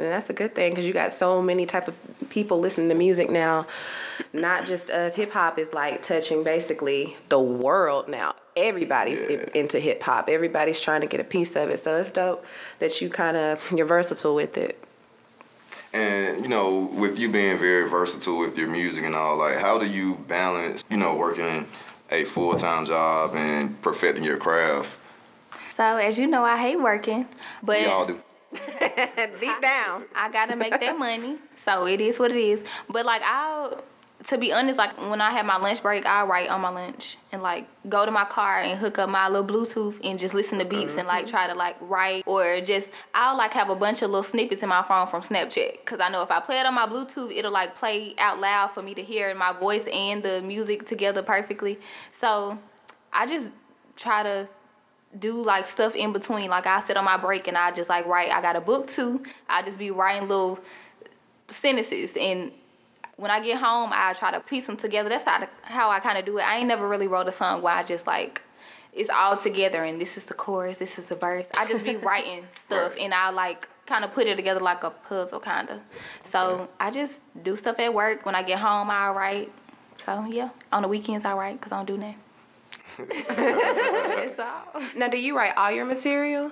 And 0.00 0.08
that's 0.12 0.30
a 0.30 0.32
good 0.32 0.54
thing 0.54 0.72
because 0.72 0.86
you 0.86 0.92
got 0.92 1.12
so 1.12 1.42
many 1.42 1.66
type 1.66 1.88
of 1.88 1.94
people 2.30 2.58
listening 2.58 2.88
to 2.88 2.94
music 2.94 3.30
now. 3.30 3.66
Not 4.32 4.64
just 4.66 4.88
us. 4.90 5.14
Hip 5.14 5.32
hop 5.32 5.58
is 5.58 5.74
like 5.74 6.02
touching 6.02 6.42
basically 6.44 7.16
the 7.28 7.38
world 7.40 8.08
now. 8.08 8.34
Everybody's 8.56 9.22
Yeah. 9.22 9.44
into 9.54 9.78
hip 9.78 10.02
hop. 10.02 10.28
Everybody's 10.28 10.80
trying 10.80 11.02
to 11.02 11.06
get 11.06 11.20
a 11.20 11.24
piece 11.24 11.54
of 11.56 11.70
it. 11.70 11.80
So 11.80 11.96
it's 11.96 12.10
dope 12.10 12.44
that 12.78 13.00
you 13.00 13.10
kind 13.10 13.36
of 13.36 13.60
you're 13.72 13.86
versatile 13.86 14.34
with 14.34 14.56
it. 14.56 14.82
And 15.92 16.42
you 16.42 16.48
know, 16.48 16.88
with 16.92 17.18
you 17.18 17.28
being 17.28 17.58
very 17.58 17.88
versatile 17.88 18.38
with 18.38 18.56
your 18.56 18.68
music 18.68 19.04
and 19.04 19.14
all, 19.14 19.36
like, 19.36 19.58
how 19.58 19.78
do 19.78 19.86
you 19.88 20.14
balance, 20.28 20.84
you 20.88 20.96
know, 20.96 21.16
working 21.16 21.66
a 22.10 22.24
full 22.24 22.54
time 22.54 22.84
job 22.86 23.34
and 23.34 23.80
perfecting 23.82 24.24
your 24.24 24.36
craft? 24.36 24.96
So 25.74 25.96
as 25.96 26.18
you 26.18 26.26
know, 26.26 26.44
I 26.44 26.58
hate 26.58 26.80
working, 26.80 27.26
but 27.62 27.78
We 27.80 27.86
all 27.86 28.06
do. 28.06 28.20
Deep 29.40 29.60
down. 29.60 30.04
I 30.14 30.30
gotta 30.30 30.56
make 30.56 30.78
that 30.78 30.98
money. 30.98 31.38
So 31.52 31.86
it 31.86 32.00
is 32.00 32.18
what 32.18 32.30
it 32.30 32.36
is. 32.36 32.62
But 32.88 33.06
like 33.06 33.22
I'll 33.24 33.82
to 34.26 34.36
be 34.36 34.52
honest, 34.52 34.76
like 34.76 34.98
when 35.00 35.20
I 35.20 35.30
have 35.30 35.46
my 35.46 35.56
lunch 35.56 35.82
break, 35.82 36.04
I 36.04 36.24
write 36.24 36.50
on 36.50 36.60
my 36.60 36.68
lunch 36.68 37.16
and 37.32 37.42
like 37.42 37.66
go 37.88 38.04
to 38.04 38.10
my 38.10 38.24
car 38.24 38.58
and 38.58 38.78
hook 38.78 38.98
up 38.98 39.08
my 39.08 39.28
little 39.28 39.46
Bluetooth 39.46 39.98
and 40.04 40.18
just 40.18 40.34
listen 40.34 40.58
to 40.58 40.64
beats 40.64 40.96
and 40.96 41.08
like 41.08 41.24
mm-hmm. 41.24 41.30
try 41.30 41.46
to 41.46 41.54
like 41.54 41.76
write 41.80 42.24
or 42.26 42.60
just 42.60 42.90
I'll 43.14 43.36
like 43.36 43.54
have 43.54 43.70
a 43.70 43.74
bunch 43.74 44.02
of 44.02 44.10
little 44.10 44.22
snippets 44.22 44.62
in 44.62 44.68
my 44.68 44.82
phone 44.82 45.06
from 45.06 45.22
Snapchat 45.22 45.78
because 45.80 46.00
I 46.00 46.10
know 46.10 46.22
if 46.22 46.30
I 46.30 46.40
play 46.40 46.60
it 46.60 46.66
on 46.66 46.74
my 46.74 46.86
Bluetooth, 46.86 47.34
it'll 47.34 47.52
like 47.52 47.76
play 47.76 48.14
out 48.18 48.40
loud 48.40 48.74
for 48.74 48.82
me 48.82 48.94
to 48.94 49.02
hear 49.02 49.34
my 49.34 49.52
voice 49.52 49.84
and 49.86 50.22
the 50.22 50.42
music 50.42 50.86
together 50.86 51.22
perfectly. 51.22 51.78
So 52.12 52.58
I 53.12 53.26
just 53.26 53.50
try 53.96 54.22
to 54.22 54.48
do 55.18 55.42
like 55.42 55.66
stuff 55.66 55.94
in 55.94 56.12
between. 56.12 56.50
Like 56.50 56.66
I 56.66 56.80
sit 56.80 56.96
on 56.96 57.04
my 57.04 57.16
break 57.16 57.48
and 57.48 57.56
I 57.56 57.72
just 57.72 57.88
like 57.88 58.06
write. 58.06 58.30
I 58.30 58.40
got 58.40 58.56
a 58.56 58.60
book 58.60 58.88
too. 58.88 59.22
I 59.48 59.62
just 59.62 59.78
be 59.78 59.90
writing 59.90 60.28
little 60.28 60.60
sentences 61.48 62.16
and 62.16 62.52
when 63.16 63.30
I 63.30 63.40
get 63.40 63.58
home, 63.58 63.90
I 63.92 64.14
try 64.14 64.30
to 64.30 64.40
piece 64.40 64.66
them 64.66 64.78
together. 64.78 65.10
That's 65.10 65.24
how 65.24 65.46
how 65.62 65.90
I 65.90 66.00
kind 66.00 66.16
of 66.16 66.24
do 66.24 66.38
it. 66.38 66.42
I 66.42 66.58
ain't 66.58 66.68
never 66.68 66.88
really 66.88 67.06
wrote 67.06 67.28
a 67.28 67.32
song 67.32 67.60
where 67.60 67.74
I 67.74 67.82
just 67.82 68.06
like 68.06 68.42
it's 68.92 69.10
all 69.10 69.36
together 69.36 69.84
and 69.84 70.00
this 70.00 70.16
is 70.16 70.24
the 70.24 70.34
chorus, 70.34 70.78
this 70.78 70.98
is 70.98 71.06
the 71.06 71.16
verse. 71.16 71.48
I 71.56 71.66
just 71.66 71.84
be 71.84 71.96
writing 72.08 72.46
stuff 72.54 72.94
and 72.98 73.12
I 73.12 73.30
like 73.30 73.68
kind 73.86 74.04
of 74.04 74.12
put 74.12 74.26
it 74.26 74.36
together 74.36 74.60
like 74.60 74.84
a 74.84 74.90
puzzle 74.90 75.40
kind 75.40 75.68
of. 75.68 75.80
So 76.24 76.68
I 76.78 76.90
just 76.90 77.22
do 77.42 77.56
stuff 77.56 77.78
at 77.78 77.92
work. 77.92 78.24
When 78.24 78.34
I 78.34 78.42
get 78.42 78.58
home, 78.58 78.90
I 78.90 79.10
write. 79.10 79.52
So 79.98 80.24
yeah, 80.26 80.50
on 80.72 80.82
the 80.82 80.88
weekends 80.88 81.24
I 81.24 81.34
write 81.34 81.60
because 81.60 81.72
I 81.72 81.76
don't 81.76 81.86
do 81.86 81.98
nothing. 81.98 82.16
That's 82.98 84.38
all. 84.38 84.82
Now, 84.96 85.08
do 85.08 85.18
you 85.18 85.36
write 85.36 85.56
all 85.56 85.70
your 85.70 85.84
material? 85.84 86.50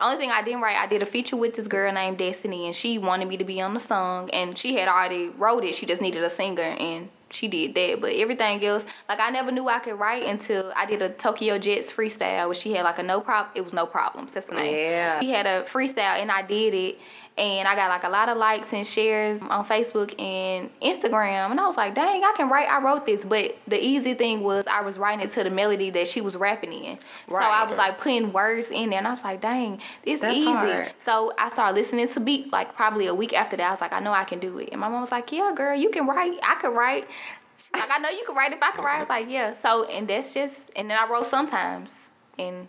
Only 0.00 0.16
thing 0.18 0.30
I 0.30 0.42
didn't 0.42 0.60
write, 0.60 0.76
I 0.76 0.86
did 0.86 1.02
a 1.02 1.06
feature 1.06 1.36
with 1.36 1.54
this 1.54 1.68
girl 1.68 1.92
named 1.92 2.18
Destiny, 2.18 2.66
and 2.66 2.74
she 2.74 2.98
wanted 2.98 3.28
me 3.28 3.36
to 3.36 3.44
be 3.44 3.60
on 3.60 3.74
the 3.74 3.80
song, 3.80 4.30
and 4.30 4.56
she 4.56 4.76
had 4.76 4.88
already 4.88 5.28
wrote 5.28 5.64
it. 5.64 5.74
She 5.74 5.86
just 5.86 6.00
needed 6.00 6.22
a 6.22 6.30
singer, 6.30 6.62
and 6.62 7.08
she 7.30 7.48
did 7.48 7.74
that. 7.74 8.00
But 8.00 8.14
everything 8.14 8.64
else, 8.64 8.84
like 9.08 9.20
I 9.20 9.30
never 9.30 9.50
knew 9.52 9.68
I 9.68 9.78
could 9.78 9.98
write 9.98 10.24
until 10.24 10.72
I 10.76 10.86
did 10.86 11.02
a 11.02 11.08
Tokyo 11.08 11.58
Jetz 11.58 11.90
freestyle, 11.90 12.46
where 12.46 12.54
she 12.54 12.72
had 12.72 12.84
like 12.84 12.98
a 12.98 13.02
no 13.02 13.20
problem. 13.20 13.52
It 13.54 13.64
was 13.64 13.72
no 13.72 13.86
problems. 13.86 14.32
That's 14.32 14.46
the 14.46 14.56
name. 14.56 14.74
Yeah. 14.74 15.20
She 15.20 15.30
had 15.30 15.46
a 15.46 15.62
freestyle, 15.62 16.20
and 16.20 16.30
I 16.30 16.42
did 16.42 16.74
it, 16.74 16.98
and 17.40 17.66
I 17.66 17.74
got 17.74 17.88
like 17.88 18.04
a 18.04 18.10
lot 18.10 18.28
of 18.28 18.36
likes 18.36 18.74
and 18.74 18.86
shares 18.86 19.40
on 19.40 19.64
Facebook 19.64 20.20
and 20.20 20.68
Instagram. 20.82 21.50
And 21.50 21.58
I 21.58 21.66
was 21.66 21.76
like, 21.76 21.94
dang, 21.94 22.22
I 22.22 22.34
can 22.36 22.50
write. 22.50 22.68
I 22.68 22.82
wrote 22.82 23.06
this, 23.06 23.24
but 23.24 23.56
the 23.66 23.82
easy 23.82 24.12
thing 24.12 24.42
was 24.42 24.66
I 24.66 24.82
was 24.82 24.98
writing 24.98 25.24
it 25.24 25.32
to 25.32 25.44
the 25.44 25.48
melody 25.48 25.88
that 25.90 26.06
she 26.06 26.20
was 26.20 26.36
rapping 26.36 26.72
in. 26.72 26.98
Right. 27.28 27.42
So 27.42 27.50
I 27.50 27.66
was 27.66 27.78
like 27.78 27.98
putting 27.98 28.32
words 28.34 28.70
in 28.70 28.90
there, 28.90 28.98
and 28.98 29.08
I 29.08 29.12
was 29.12 29.24
like, 29.24 29.40
dang, 29.40 29.80
this 30.04 30.20
That's 30.20 30.36
easy. 30.36 30.44
hard. 30.52 30.92
So 30.98 31.32
I 31.38 31.48
started 31.48 31.76
listening 31.76 32.08
to 32.08 32.20
beats 32.20 32.52
like 32.52 32.76
probably 32.76 33.06
a 33.06 33.14
week 33.14 33.32
after 33.32 33.56
that. 33.56 33.66
I 33.66 33.70
was 33.70 33.80
like, 33.80 33.94
I 33.94 34.00
know 34.00 34.12
I 34.12 34.24
can 34.24 34.38
do 34.38 34.58
it. 34.58 34.68
And 34.72 34.80
my 34.80 34.88
mom 34.90 35.00
was 35.00 35.10
like, 35.10 35.32
Yeah, 35.32 35.52
girl, 35.56 35.74
you 35.74 35.88
can 35.88 36.06
write. 36.06 36.38
I 36.42 36.56
could 36.56 36.74
write. 36.76 37.08
She's 37.56 37.70
like, 37.72 37.90
I 37.90 37.98
know 37.98 38.10
you 38.10 38.24
can 38.26 38.34
write 38.36 38.52
if 38.52 38.62
I 38.62 38.70
can 38.72 38.84
write. 38.84 38.96
I 38.96 39.00
was 39.00 39.08
like, 39.08 39.30
Yeah. 39.30 39.54
So 39.54 39.84
and 39.84 40.06
that's 40.06 40.34
just 40.34 40.70
and 40.76 40.90
then 40.90 40.98
I 40.98 41.10
wrote 41.10 41.26
sometimes. 41.26 41.90
And 42.38 42.68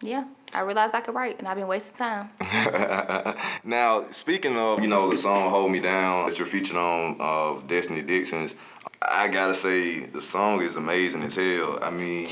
yeah, 0.00 0.24
I 0.54 0.60
realized 0.60 0.94
I 0.94 1.00
could 1.00 1.14
write 1.14 1.38
and 1.38 1.46
I've 1.48 1.56
been 1.56 1.66
wasting 1.66 1.96
time. 1.96 2.30
Now, 3.64 4.04
speaking 4.12 4.56
of, 4.56 4.80
you 4.80 4.86
know, 4.86 5.10
the 5.10 5.16
song 5.16 5.50
"Hold 5.50 5.72
Me 5.72 5.80
Down" 5.80 6.26
that 6.26 6.38
you're 6.38 6.46
featured 6.46 6.76
on 6.76 7.16
of 7.18 7.66
Destiny 7.66 8.00
Dixon's, 8.02 8.54
I 9.02 9.28
gotta 9.28 9.54
say 9.54 10.06
the 10.06 10.22
song 10.22 10.62
is 10.62 10.76
amazing 10.76 11.22
as 11.24 11.34
hell. 11.34 11.78
I 11.82 11.90
mean, 11.90 12.28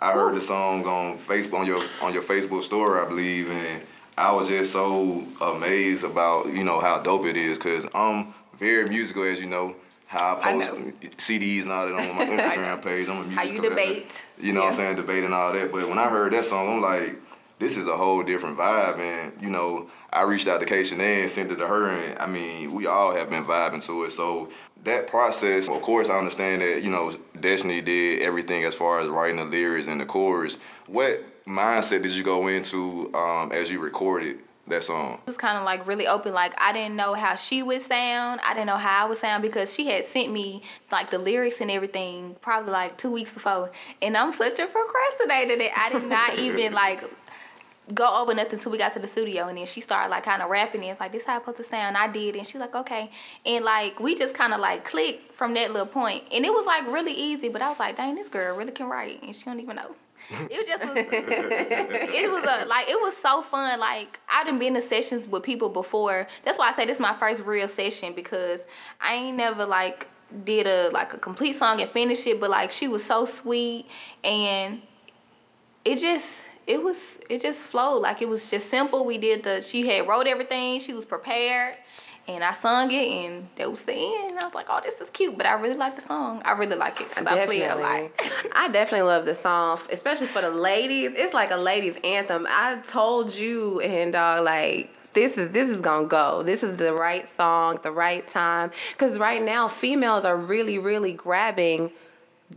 I 0.00 0.12
heard 0.12 0.34
the 0.34 0.40
song 0.40 0.84
on 0.86 1.18
Facebook 1.18 1.60
on 1.60 1.66
your 1.66 1.78
on 2.02 2.12
your 2.12 2.22
Facebook 2.22 2.62
story, 2.62 3.00
I 3.00 3.06
believe, 3.06 3.48
and 3.48 3.82
I 4.18 4.32
was 4.32 4.48
just 4.48 4.72
so 4.72 5.24
amazed 5.40 6.04
about 6.04 6.46
you 6.52 6.64
know 6.64 6.80
how 6.80 6.98
dope 6.98 7.26
it 7.26 7.36
is 7.36 7.58
because 7.58 7.86
I'm 7.94 8.34
very 8.58 8.88
musical, 8.88 9.22
as 9.22 9.40
you 9.40 9.46
know. 9.46 9.76
How 10.08 10.36
I 10.36 10.50
I 10.50 10.52
post 10.52 10.72
know. 10.72 10.92
CDs 11.16 11.62
and 11.62 11.72
all 11.72 11.86
that 11.86 11.94
on 11.94 12.16
my 12.16 12.24
Instagram 12.36 12.80
page. 12.82 13.08
I'm 13.08 13.16
a 13.16 13.22
music 13.22 13.38
How 13.38 13.44
you 13.44 13.58
uh, 13.58 13.68
debate. 13.70 14.24
You 14.40 14.52
know 14.52 14.60
what 14.60 14.66
I'm 14.68 14.72
saying? 14.72 14.96
Debate 14.96 15.24
and 15.24 15.34
all 15.34 15.52
that. 15.52 15.72
But 15.72 15.88
when 15.88 15.98
I 15.98 16.08
heard 16.08 16.32
that 16.32 16.44
song, 16.44 16.76
I'm 16.76 16.80
like, 16.80 17.16
this 17.58 17.76
is 17.76 17.86
a 17.86 17.96
whole 17.96 18.22
different 18.22 18.58
vibe. 18.58 18.98
And, 18.98 19.40
you 19.42 19.48
know, 19.48 19.88
I 20.12 20.24
reached 20.24 20.48
out 20.48 20.60
to 20.60 20.66
Shanae 20.66 21.22
and 21.22 21.30
sent 21.30 21.50
it 21.50 21.56
to 21.56 21.66
her. 21.66 21.90
And 21.90 22.18
I 22.18 22.26
mean, 22.26 22.72
we 22.72 22.86
all 22.86 23.14
have 23.14 23.30
been 23.30 23.44
vibing 23.44 23.84
to 23.86 24.04
it. 24.04 24.10
So 24.10 24.50
that 24.84 25.06
process, 25.06 25.68
of 25.68 25.80
course, 25.82 26.08
I 26.08 26.18
understand 26.18 26.62
that, 26.62 26.82
you 26.82 26.90
know, 26.90 27.12
Destiny 27.40 27.80
did 27.80 28.22
everything 28.22 28.64
as 28.64 28.74
far 28.74 29.00
as 29.00 29.08
writing 29.08 29.36
the 29.36 29.44
lyrics 29.44 29.88
and 29.88 30.00
the 30.00 30.06
chorus. 30.06 30.58
What 30.86 31.24
mindset 31.46 32.02
did 32.02 32.12
you 32.12 32.22
go 32.22 32.48
into 32.48 33.12
um, 33.14 33.52
as 33.52 33.70
you 33.70 33.80
recorded 33.80 34.38
that 34.68 34.84
song? 34.84 35.14
It 35.14 35.26
was 35.26 35.36
kind 35.36 35.56
of 35.56 35.64
like 35.64 35.86
really 35.86 36.06
open. 36.06 36.34
Like 36.34 36.54
I 36.60 36.72
didn't 36.72 36.96
know 36.96 37.14
how 37.14 37.36
she 37.36 37.62
would 37.62 37.80
sound. 37.80 38.40
I 38.44 38.52
didn't 38.52 38.66
know 38.66 38.76
how 38.76 39.06
I 39.06 39.08
would 39.08 39.18
sound 39.18 39.42
because 39.42 39.72
she 39.72 39.86
had 39.86 40.04
sent 40.04 40.30
me 40.30 40.62
like 40.92 41.10
the 41.10 41.18
lyrics 41.18 41.60
and 41.60 41.70
everything 41.70 42.36
probably 42.40 42.72
like 42.72 42.98
two 42.98 43.10
weeks 43.10 43.32
before. 43.32 43.70
And 44.02 44.16
I'm 44.16 44.32
such 44.32 44.58
a 44.58 44.66
procrastinator 44.66 45.56
that 45.56 45.72
I 45.78 45.98
did 45.98 46.08
not 46.08 46.38
even 46.38 46.72
like 46.72 47.02
go 47.94 48.20
over 48.20 48.34
nothing 48.34 48.54
until 48.54 48.72
we 48.72 48.78
got 48.78 48.92
to 48.94 48.98
the 48.98 49.06
studio. 49.06 49.48
And 49.48 49.58
then 49.58 49.66
she 49.66 49.80
started 49.80 50.10
like 50.10 50.24
kind 50.24 50.42
of 50.42 50.50
rapping. 50.50 50.82
And 50.82 50.90
it's 50.90 51.00
like 51.00 51.12
this 51.12 51.24
how 51.24 51.36
it's 51.36 51.44
supposed 51.44 51.58
to 51.58 51.62
sound. 51.62 51.96
I 51.96 52.08
did, 52.08 52.36
and 52.36 52.46
she 52.46 52.58
was 52.58 52.62
like 52.62 52.74
okay. 52.74 53.10
And 53.44 53.64
like 53.64 54.00
we 54.00 54.14
just 54.14 54.34
kind 54.34 54.52
of 54.52 54.60
like 54.60 54.84
clicked 54.84 55.34
from 55.34 55.54
that 55.54 55.72
little. 55.72 55.86
And 56.06 56.44
it 56.44 56.52
was 56.52 56.66
like 56.66 56.86
really 56.86 57.12
easy. 57.12 57.48
But 57.48 57.62
I 57.62 57.68
was 57.68 57.78
like, 57.78 57.96
dang, 57.96 58.14
this 58.14 58.28
girl 58.28 58.56
really 58.56 58.72
can 58.72 58.86
write, 58.88 59.22
and 59.22 59.34
she 59.34 59.44
don't 59.44 59.60
even 59.60 59.76
know. 59.76 59.94
It 60.30 60.50
was 60.50 60.66
just 60.66 60.84
was. 60.84 60.92
it 60.96 62.30
was 62.30 62.44
a, 62.44 62.66
like 62.66 62.88
it 62.88 63.00
was 63.00 63.16
so 63.16 63.42
fun. 63.42 63.78
Like 63.78 64.18
I 64.28 64.44
done 64.44 64.58
been 64.58 64.74
to 64.74 64.82
sessions 64.82 65.28
with 65.28 65.42
people 65.42 65.68
before. 65.68 66.26
That's 66.44 66.58
why 66.58 66.68
I 66.68 66.72
say 66.72 66.86
this 66.86 66.96
is 66.96 67.00
my 67.00 67.14
first 67.14 67.42
real 67.42 67.68
session 67.68 68.12
because 68.14 68.62
I 69.00 69.14
ain't 69.14 69.36
never 69.36 69.64
like 69.64 70.08
did 70.44 70.66
a 70.66 70.90
like 70.90 71.14
a 71.14 71.18
complete 71.18 71.52
song 71.52 71.80
and 71.80 71.90
finish 71.90 72.26
it. 72.26 72.40
But 72.40 72.50
like 72.50 72.70
she 72.70 72.88
was 72.88 73.04
so 73.04 73.24
sweet 73.24 73.86
and 74.24 74.82
it 75.84 75.98
just 75.98 76.45
it 76.66 76.82
was 76.82 77.18
it 77.30 77.40
just 77.40 77.60
flowed 77.60 78.00
like 78.00 78.22
it 78.22 78.28
was 78.28 78.50
just 78.50 78.70
simple. 78.70 79.04
We 79.04 79.18
did 79.18 79.42
the 79.42 79.62
she 79.62 79.86
had 79.86 80.08
wrote 80.08 80.26
everything. 80.26 80.80
She 80.80 80.92
was 80.92 81.04
prepared. 81.04 81.76
And 82.28 82.42
I 82.42 82.52
sung 82.54 82.90
it, 82.90 83.06
and 83.06 83.48
that 83.54 83.70
was 83.70 83.82
the 83.82 83.92
end. 83.92 84.36
I 84.40 84.44
was 84.44 84.52
like, 84.52 84.66
"Oh, 84.68 84.80
this 84.82 85.00
is 85.00 85.10
cute," 85.10 85.36
but 85.36 85.46
I 85.46 85.52
really 85.52 85.76
like 85.76 85.94
the 85.94 86.02
song. 86.08 86.42
I 86.44 86.54
really 86.54 86.74
like 86.74 87.00
it 87.00 87.08
because 87.08 87.24
I 87.24 87.46
play 87.46 87.62
it 87.62 87.70
a 87.70 87.76
lot. 87.76 88.10
I 88.52 88.66
definitely 88.66 89.06
love 89.06 89.26
the 89.26 89.34
song, 89.36 89.78
especially 89.92 90.26
for 90.26 90.42
the 90.42 90.50
ladies. 90.50 91.12
It's 91.14 91.32
like 91.32 91.52
a 91.52 91.56
ladies' 91.56 91.94
anthem. 92.02 92.48
I 92.50 92.80
told 92.88 93.32
you 93.32 93.78
and 93.78 94.12
dog 94.12 94.44
like 94.44 94.90
this 95.16 95.38
is 95.38 95.48
this 95.48 95.70
is 95.70 95.80
gonna 95.80 96.08
go. 96.08 96.42
This 96.42 96.64
is 96.64 96.76
the 96.76 96.92
right 96.92 97.28
song, 97.28 97.78
the 97.82 97.92
right 97.92 98.26
time. 98.26 98.72
Cause 98.98 99.18
right 99.18 99.42
now 99.42 99.68
females 99.68 100.24
are 100.24 100.36
really, 100.36 100.78
really 100.78 101.12
grabbing 101.12 101.92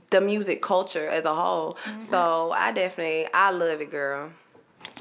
the 0.10 0.22
music 0.22 0.62
culture 0.62 1.08
as 1.08 1.26
a 1.26 1.34
whole. 1.34 1.78
Mm-hmm. 1.86 2.02
So 2.02 2.52
I 2.52 2.72
definitely 2.72 3.28
I 3.34 3.52
love 3.52 3.82
it, 3.82 3.92
girl. 3.92 4.32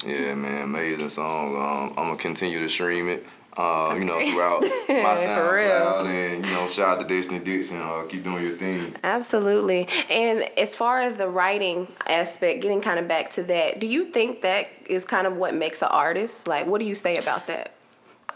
Yeah, 0.07 0.35
man, 0.35 0.63
amazing 0.63 1.09
song. 1.09 1.57
Um, 1.57 1.95
I'm 1.97 2.07
gonna 2.07 2.17
continue 2.17 2.61
to 2.61 2.69
stream 2.69 3.09
it. 3.09 3.27
Uh, 3.57 3.93
you 3.99 4.05
know, 4.05 4.21
throughout 4.31 4.61
my 4.89 5.17
For 5.17 5.55
real. 5.57 5.69
SoundCloud, 5.69 6.07
and 6.07 6.47
you 6.47 6.53
know, 6.53 6.69
shout 6.69 6.89
out 6.91 7.01
to 7.01 7.07
Destiny 7.07 7.41
Dixon. 7.41 7.81
Uh, 7.81 8.05
keep 8.09 8.23
doing 8.23 8.45
your 8.45 8.57
thing. 8.57 8.95
Absolutely. 9.03 9.89
And 10.09 10.49
as 10.57 10.77
far 10.77 11.01
as 11.01 11.17
the 11.17 11.29
writing 11.29 11.89
aspect, 12.07 12.63
getting 12.63 12.81
kind 12.81 13.01
of 13.01 13.09
back 13.09 13.31
to 13.31 13.43
that, 13.45 13.81
do 13.81 13.89
you 13.89 14.05
think 14.05 14.43
that 14.43 14.69
is 14.87 15.05
kind 15.05 15.27
of 15.27 15.37
what 15.37 15.55
makes 15.57 15.83
an 15.83 15.89
artist? 15.89 16.47
Like, 16.47 16.69
what 16.69 16.79
do 16.79 16.85
you 16.85 16.95
say 16.95 17.17
about 17.17 17.49
that? 17.49 17.75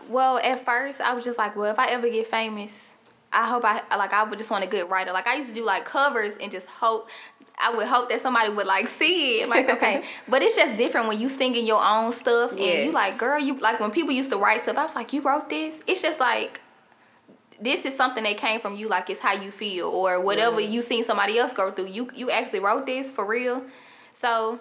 Well, 0.09 0.38
at 0.38 0.64
first 0.64 1.00
I 1.00 1.14
was 1.14 1.23
just 1.23 1.38
like, 1.38 1.54
well, 1.54 1.71
if 1.71 1.78
I 1.78 1.87
ever 1.90 2.09
get 2.09 2.26
famous, 2.26 2.94
I 3.33 3.49
hope 3.49 3.65
I 3.65 3.83
like 3.97 4.12
I 4.12 4.23
would 4.25 4.39
just 4.39 4.51
want 4.51 4.65
a 4.65 4.67
good 4.67 4.89
writer. 4.91 5.12
Like 5.12 5.27
I 5.27 5.37
used 5.37 5.49
to 5.49 5.55
do 5.55 5.65
like 5.65 5.85
covers 5.85 6.35
and 6.41 6.53
just 6.53 6.67
hope 6.67 7.09
I 7.59 7.75
would 7.75 7.87
hope 7.87 8.09
that 8.11 8.21
somebody 8.21 8.51
would 8.51 8.67
like 8.67 8.89
see 8.89 9.41
it. 9.41 9.49
Like 9.49 9.69
okay, 9.69 10.05
but 10.29 10.43
it's 10.43 10.57
just 10.57 10.77
different 10.77 11.09
when 11.09 11.21
you 11.21 11.29
singing 11.29 11.67
your 11.67 11.83
own 11.83 12.12
stuff 12.12 12.51
and 12.53 12.61
Yes. 12.61 12.87
you 12.87 12.93
like, 12.93 13.19
girl, 13.19 13.39
you 13.39 13.55
like 13.59 13.81
when 13.81 13.91
people 13.91 14.12
used 14.12 14.31
to 14.31 14.37
write 14.39 14.62
stuff. 14.62 14.77
I 14.77 14.85
was 14.85 14.95
like, 14.95 15.12
you 15.12 15.21
wrote 15.21 15.49
this. 15.49 15.81
It's 15.87 16.03
just 16.03 16.21
like 16.21 16.61
this 17.61 17.85
is 17.85 17.95
something 17.97 18.25
that 18.25 18.37
came 18.37 18.61
from 18.61 18.75
you. 18.77 18.89
Like 18.89 19.09
it's 19.09 19.21
how 19.21 19.33
you 19.33 19.51
feel 19.51 19.87
or 19.87 20.21
whatever 20.21 20.61
you 20.61 20.83
seen 20.83 21.05
somebody 21.05 21.39
else 21.39 21.53
go 21.53 21.71
through. 21.71 21.87
You 21.87 22.11
you 22.15 22.31
actually 22.31 22.61
wrote 22.61 22.87
this 22.87 23.12
for 23.12 23.25
real. 23.25 23.65
So 24.15 24.59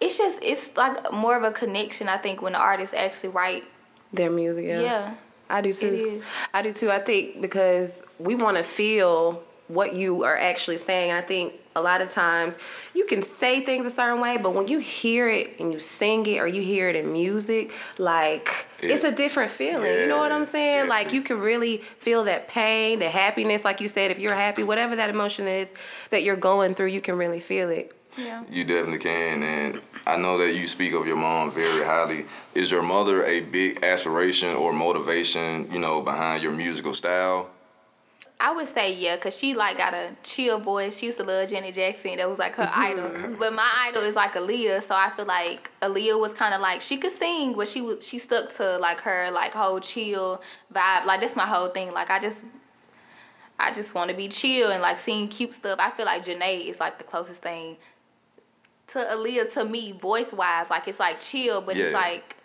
it's 0.00 0.18
just 0.18 0.38
it's 0.42 0.76
like 0.76 1.12
more 1.12 1.36
of 1.36 1.42
a 1.42 1.50
connection. 1.50 2.08
I 2.08 2.18
think 2.18 2.42
when 2.42 2.52
the 2.52 2.58
artists 2.58 2.94
actually 2.94 3.30
write. 3.30 3.64
Their 4.12 4.30
music, 4.30 4.66
yeah. 4.66 4.80
yeah. 4.80 5.14
I 5.48 5.60
do 5.60 5.72
too. 5.72 5.86
It 5.86 5.94
is. 5.94 6.24
I 6.52 6.62
do 6.62 6.72
too. 6.72 6.90
I 6.90 6.98
think 6.98 7.40
because 7.40 8.02
we 8.18 8.34
want 8.34 8.56
to 8.56 8.62
feel 8.62 9.42
what 9.68 9.94
you 9.94 10.24
are 10.24 10.36
actually 10.36 10.78
saying. 10.78 11.10
And 11.10 11.18
I 11.18 11.22
think 11.22 11.54
a 11.76 11.82
lot 11.82 12.00
of 12.00 12.10
times 12.10 12.58
you 12.94 13.06
can 13.06 13.22
say 13.22 13.64
things 13.64 13.86
a 13.86 13.90
certain 13.90 14.20
way, 14.20 14.36
but 14.36 14.54
when 14.54 14.68
you 14.68 14.78
hear 14.78 15.28
it 15.28 15.58
and 15.58 15.72
you 15.72 15.80
sing 15.80 16.26
it 16.26 16.38
or 16.38 16.46
you 16.46 16.62
hear 16.62 16.88
it 16.88 16.96
in 16.96 17.12
music, 17.12 17.72
like 17.98 18.66
it's 18.80 19.04
a 19.04 19.10
different 19.10 19.50
feeling. 19.50 20.00
you 20.00 20.06
know 20.06 20.18
what 20.18 20.32
I'm 20.32 20.44
saying? 20.44 20.84
yeah. 20.84 20.90
Like 20.90 21.12
you 21.12 21.22
can 21.22 21.40
really 21.40 21.78
feel 21.78 22.24
that 22.24 22.48
pain, 22.48 22.98
the 22.98 23.08
happiness, 23.08 23.64
like 23.64 23.80
you 23.80 23.88
said, 23.88 24.10
if 24.10 24.18
you're 24.18 24.34
happy, 24.34 24.62
whatever 24.62 24.96
that 24.96 25.08
emotion 25.10 25.48
is 25.48 25.72
that 26.10 26.22
you're 26.22 26.36
going 26.36 26.74
through, 26.74 26.88
you 26.88 27.00
can 27.00 27.16
really 27.16 27.40
feel 27.40 27.70
it. 27.70 27.92
Yeah. 28.16 28.44
You 28.50 28.64
definitely 28.64 28.98
can, 28.98 29.42
and 29.42 29.80
I 30.06 30.16
know 30.16 30.38
that 30.38 30.54
you 30.54 30.66
speak 30.66 30.92
of 30.92 31.06
your 31.06 31.16
mom 31.16 31.50
very 31.50 31.84
highly. 31.84 32.26
Is 32.54 32.70
your 32.70 32.82
mother 32.82 33.24
a 33.24 33.40
big 33.40 33.82
aspiration 33.82 34.54
or 34.54 34.72
motivation, 34.72 35.70
you 35.72 35.80
know, 35.80 36.00
behind 36.00 36.42
your 36.42 36.52
musical 36.52 36.94
style? 36.94 37.50
I 38.40 38.52
would 38.52 38.68
say 38.68 38.92
yeah, 38.92 39.16
cause 39.16 39.36
she 39.38 39.54
like 39.54 39.78
got 39.78 39.94
a 39.94 40.10
chill 40.22 40.58
voice. 40.58 40.98
She 40.98 41.06
used 41.06 41.18
to 41.18 41.24
love 41.24 41.48
Janet 41.48 41.74
Jackson. 41.74 42.16
That 42.16 42.28
was 42.28 42.38
like 42.38 42.54
her 42.56 42.70
idol. 42.74 43.36
But 43.38 43.54
my 43.54 43.70
idol 43.88 44.02
is 44.02 44.16
like 44.16 44.34
Aaliyah, 44.34 44.82
so 44.82 44.94
I 44.94 45.10
feel 45.10 45.24
like 45.24 45.70
Aaliyah 45.80 46.20
was 46.20 46.32
kind 46.34 46.52
of 46.54 46.60
like 46.60 46.82
she 46.82 46.98
could 46.98 47.12
sing, 47.12 47.54
but 47.54 47.68
she 47.68 47.80
was 47.80 48.06
she 48.06 48.18
stuck 48.18 48.52
to 48.54 48.78
like 48.78 48.98
her 48.98 49.30
like 49.30 49.54
whole 49.54 49.80
chill 49.80 50.42
vibe. 50.72 51.06
Like 51.06 51.20
that's 51.20 51.36
my 51.36 51.46
whole 51.46 51.68
thing. 51.68 51.92
Like 51.92 52.10
I 52.10 52.18
just. 52.18 52.44
I 53.56 53.72
just 53.72 53.94
want 53.94 54.10
to 54.10 54.16
be 54.16 54.26
chill 54.26 54.72
and 54.72 54.82
like 54.82 54.98
seeing 54.98 55.28
cute 55.28 55.54
stuff. 55.54 55.78
I 55.78 55.92
feel 55.92 56.06
like 56.06 56.24
Jhené 56.24 56.66
is 56.66 56.80
like 56.80 56.98
the 56.98 57.04
closest 57.04 57.40
thing 57.40 57.76
to 58.88 58.98
Aaliyah 58.98 59.52
to 59.54 59.64
me, 59.64 59.92
voice 59.92 60.32
wise. 60.32 60.70
Like 60.70 60.88
it's 60.88 61.00
like 61.00 61.20
chill, 61.20 61.60
but 61.60 61.76
it's 61.76 61.92
like 61.92 62.36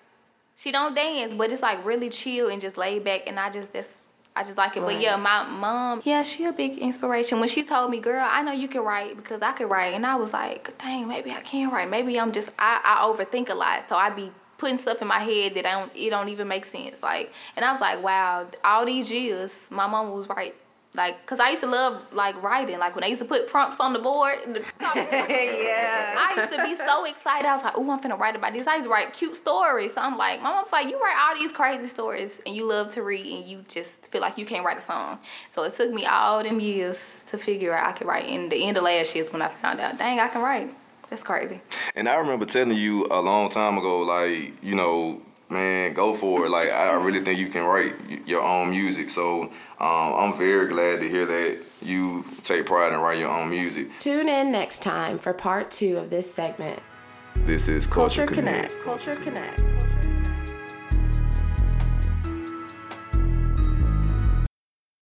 she 0.56 0.72
don't 0.72 0.96
dance, 0.96 1.34
but 1.34 1.52
it's 1.52 1.62
like 1.62 1.84
really 1.86 2.10
chill 2.10 2.50
and 2.50 2.62
just 2.62 2.78
laid 2.78 3.04
back. 3.04 3.24
And 3.28 3.40
I 3.40 3.50
just 3.50 3.74
that's 3.74 4.02
I 4.36 4.44
just 4.44 4.58
like 4.58 4.78
it. 4.78 4.82
But 4.82 5.02
yeah, 5.02 5.18
my 5.18 5.44
mom, 5.44 6.02
yeah, 6.06 6.24
she 6.24 6.46
a 6.46 6.54
big 6.54 6.78
inspiration. 6.78 7.40
When 7.40 7.50
she 7.50 7.64
told 7.64 7.92
me, 7.92 8.00
"Girl, 8.00 8.26
I 8.26 8.42
know 8.42 8.52
you 8.52 8.68
can 8.68 8.82
write 8.82 9.18
because 9.18 9.42
I 9.42 9.52
can 9.52 9.68
write," 9.68 9.94
and 9.94 10.06
I 10.06 10.16
was 10.16 10.32
like, 10.32 10.78
"Dang, 10.78 11.08
maybe 11.08 11.32
I 11.32 11.42
can 11.42 11.70
write. 11.70 11.90
Maybe 11.90 12.20
I'm 12.20 12.32
just 12.32 12.50
I, 12.58 12.80
I 12.84 13.06
overthink 13.08 13.50
a 13.50 13.54
lot, 13.56 13.90
so 13.90 13.96
I 13.96 14.10
be 14.10 14.32
putting 14.58 14.78
stuff 14.78 15.02
in 15.02 15.08
my 15.08 15.20
head 15.20 15.56
that 15.56 15.66
I 15.66 15.72
don't 15.80 15.92
it 15.96 16.10
don't 16.10 16.30
even 16.30 16.48
make 16.48 16.64
sense." 16.64 17.02
Like, 17.04 17.34
and 17.58 17.66
I 17.66 17.72
was 17.72 17.82
like, 17.82 18.02
"Wow, 18.02 18.48
all 18.64 18.86
these 18.86 19.12
years, 19.12 19.58
my 19.70 19.88
mom 19.88 20.12
was 20.12 20.30
right." 20.30 20.56
Like, 21.00 21.26
cause 21.26 21.40
I 21.40 21.52
used 21.52 21.64
to 21.64 21.70
love 21.70 22.14
like 22.14 22.42
writing. 22.44 22.78
Like 22.78 22.94
when 22.94 23.06
I 23.06 23.08
used 23.08 23.22
to 23.22 23.28
put 23.28 23.48
prompts 23.48 23.80
on 23.80 23.94
the 23.94 24.00
board. 24.00 24.38
The 24.46 24.60
yeah. 24.80 26.16
I 26.18 26.34
used 26.36 26.58
to 26.58 26.62
be 26.64 26.76
so 26.76 27.06
excited. 27.06 27.48
I 27.48 27.56
was 27.56 27.64
like, 27.64 27.78
"Oh, 27.78 27.90
I'm 27.90 28.02
finna 28.02 28.20
write 28.20 28.36
about 28.36 28.52
this." 28.52 28.68
I 28.68 28.76
used 28.76 28.88
to 28.88 28.92
write 28.92 29.14
cute 29.14 29.38
stories. 29.38 29.94
So 29.94 30.02
I'm 30.02 30.18
like, 30.18 30.42
my 30.42 30.52
mom's 30.52 30.74
like, 30.74 30.90
"You 30.90 31.00
write 31.00 31.16
all 31.18 31.40
these 31.40 31.54
crazy 31.54 31.88
stories, 31.88 32.42
and 32.46 32.54
you 32.54 32.66
love 32.66 32.92
to 32.96 33.02
read, 33.02 33.26
and 33.26 33.46
you 33.46 33.64
just 33.70 34.08
feel 34.12 34.20
like 34.20 34.38
you 34.38 34.46
can't 34.46 34.66
write 34.66 34.78
a 34.78 34.82
song." 34.82 35.20
So 35.56 35.64
it 35.64 35.74
took 35.76 35.92
me 35.94 36.06
all 36.06 36.44
them 36.44 36.60
years 36.60 37.24
to 37.30 37.38
figure 37.38 37.74
out 37.74 37.88
I 37.88 37.92
could 37.94 38.08
write. 38.08 38.26
And 38.26 38.52
the 38.52 38.62
end 38.68 38.76
of 38.76 38.84
last 38.84 39.16
year 39.16 39.24
is 39.24 39.32
when 39.32 39.42
I 39.42 39.48
found 39.48 39.80
out, 39.80 39.98
dang, 39.98 40.20
I 40.20 40.28
can 40.28 40.42
write. 40.42 40.70
That's 41.10 41.24
crazy. 41.24 41.62
And 41.96 42.08
I 42.10 42.18
remember 42.18 42.46
telling 42.46 42.78
you 42.78 43.08
a 43.10 43.22
long 43.22 43.50
time 43.50 43.78
ago, 43.78 44.02
like, 44.02 44.54
you 44.62 44.76
know, 44.76 45.22
man, 45.50 45.94
go 45.94 46.14
for 46.14 46.46
it. 46.46 46.50
Like, 46.50 46.70
I 46.70 46.96
really 46.96 47.20
think 47.20 47.40
you 47.40 47.50
can 47.50 47.64
write 47.64 47.94
your 48.28 48.42
own 48.42 48.70
music. 48.70 49.10
So 49.10 49.44
um, 49.44 49.52
I'm 49.80 50.38
very 50.38 50.68
glad 50.68 51.00
to 51.00 51.10
hear 51.10 51.26
that 51.26 51.60
you 51.82 52.26
take 52.44 52.66
pride 52.66 52.94
in 52.94 53.00
writing 53.00 53.22
your 53.22 53.32
own 53.32 53.50
music. 53.50 53.98
Tune 54.00 54.30
in 54.30 54.52
next 54.52 54.82
time 54.82 55.18
for 55.18 55.34
part 55.34 55.72
two 55.72 55.98
of 55.98 56.10
this 56.10 56.32
segment. 56.32 56.82
This 57.36 57.68
is 57.68 57.88
Culture, 57.88 58.26
Culture 58.26 58.42
Connect. 58.42 58.80
Connect. 58.80 58.86
Culture 58.86 59.16
Connect. 59.16 59.89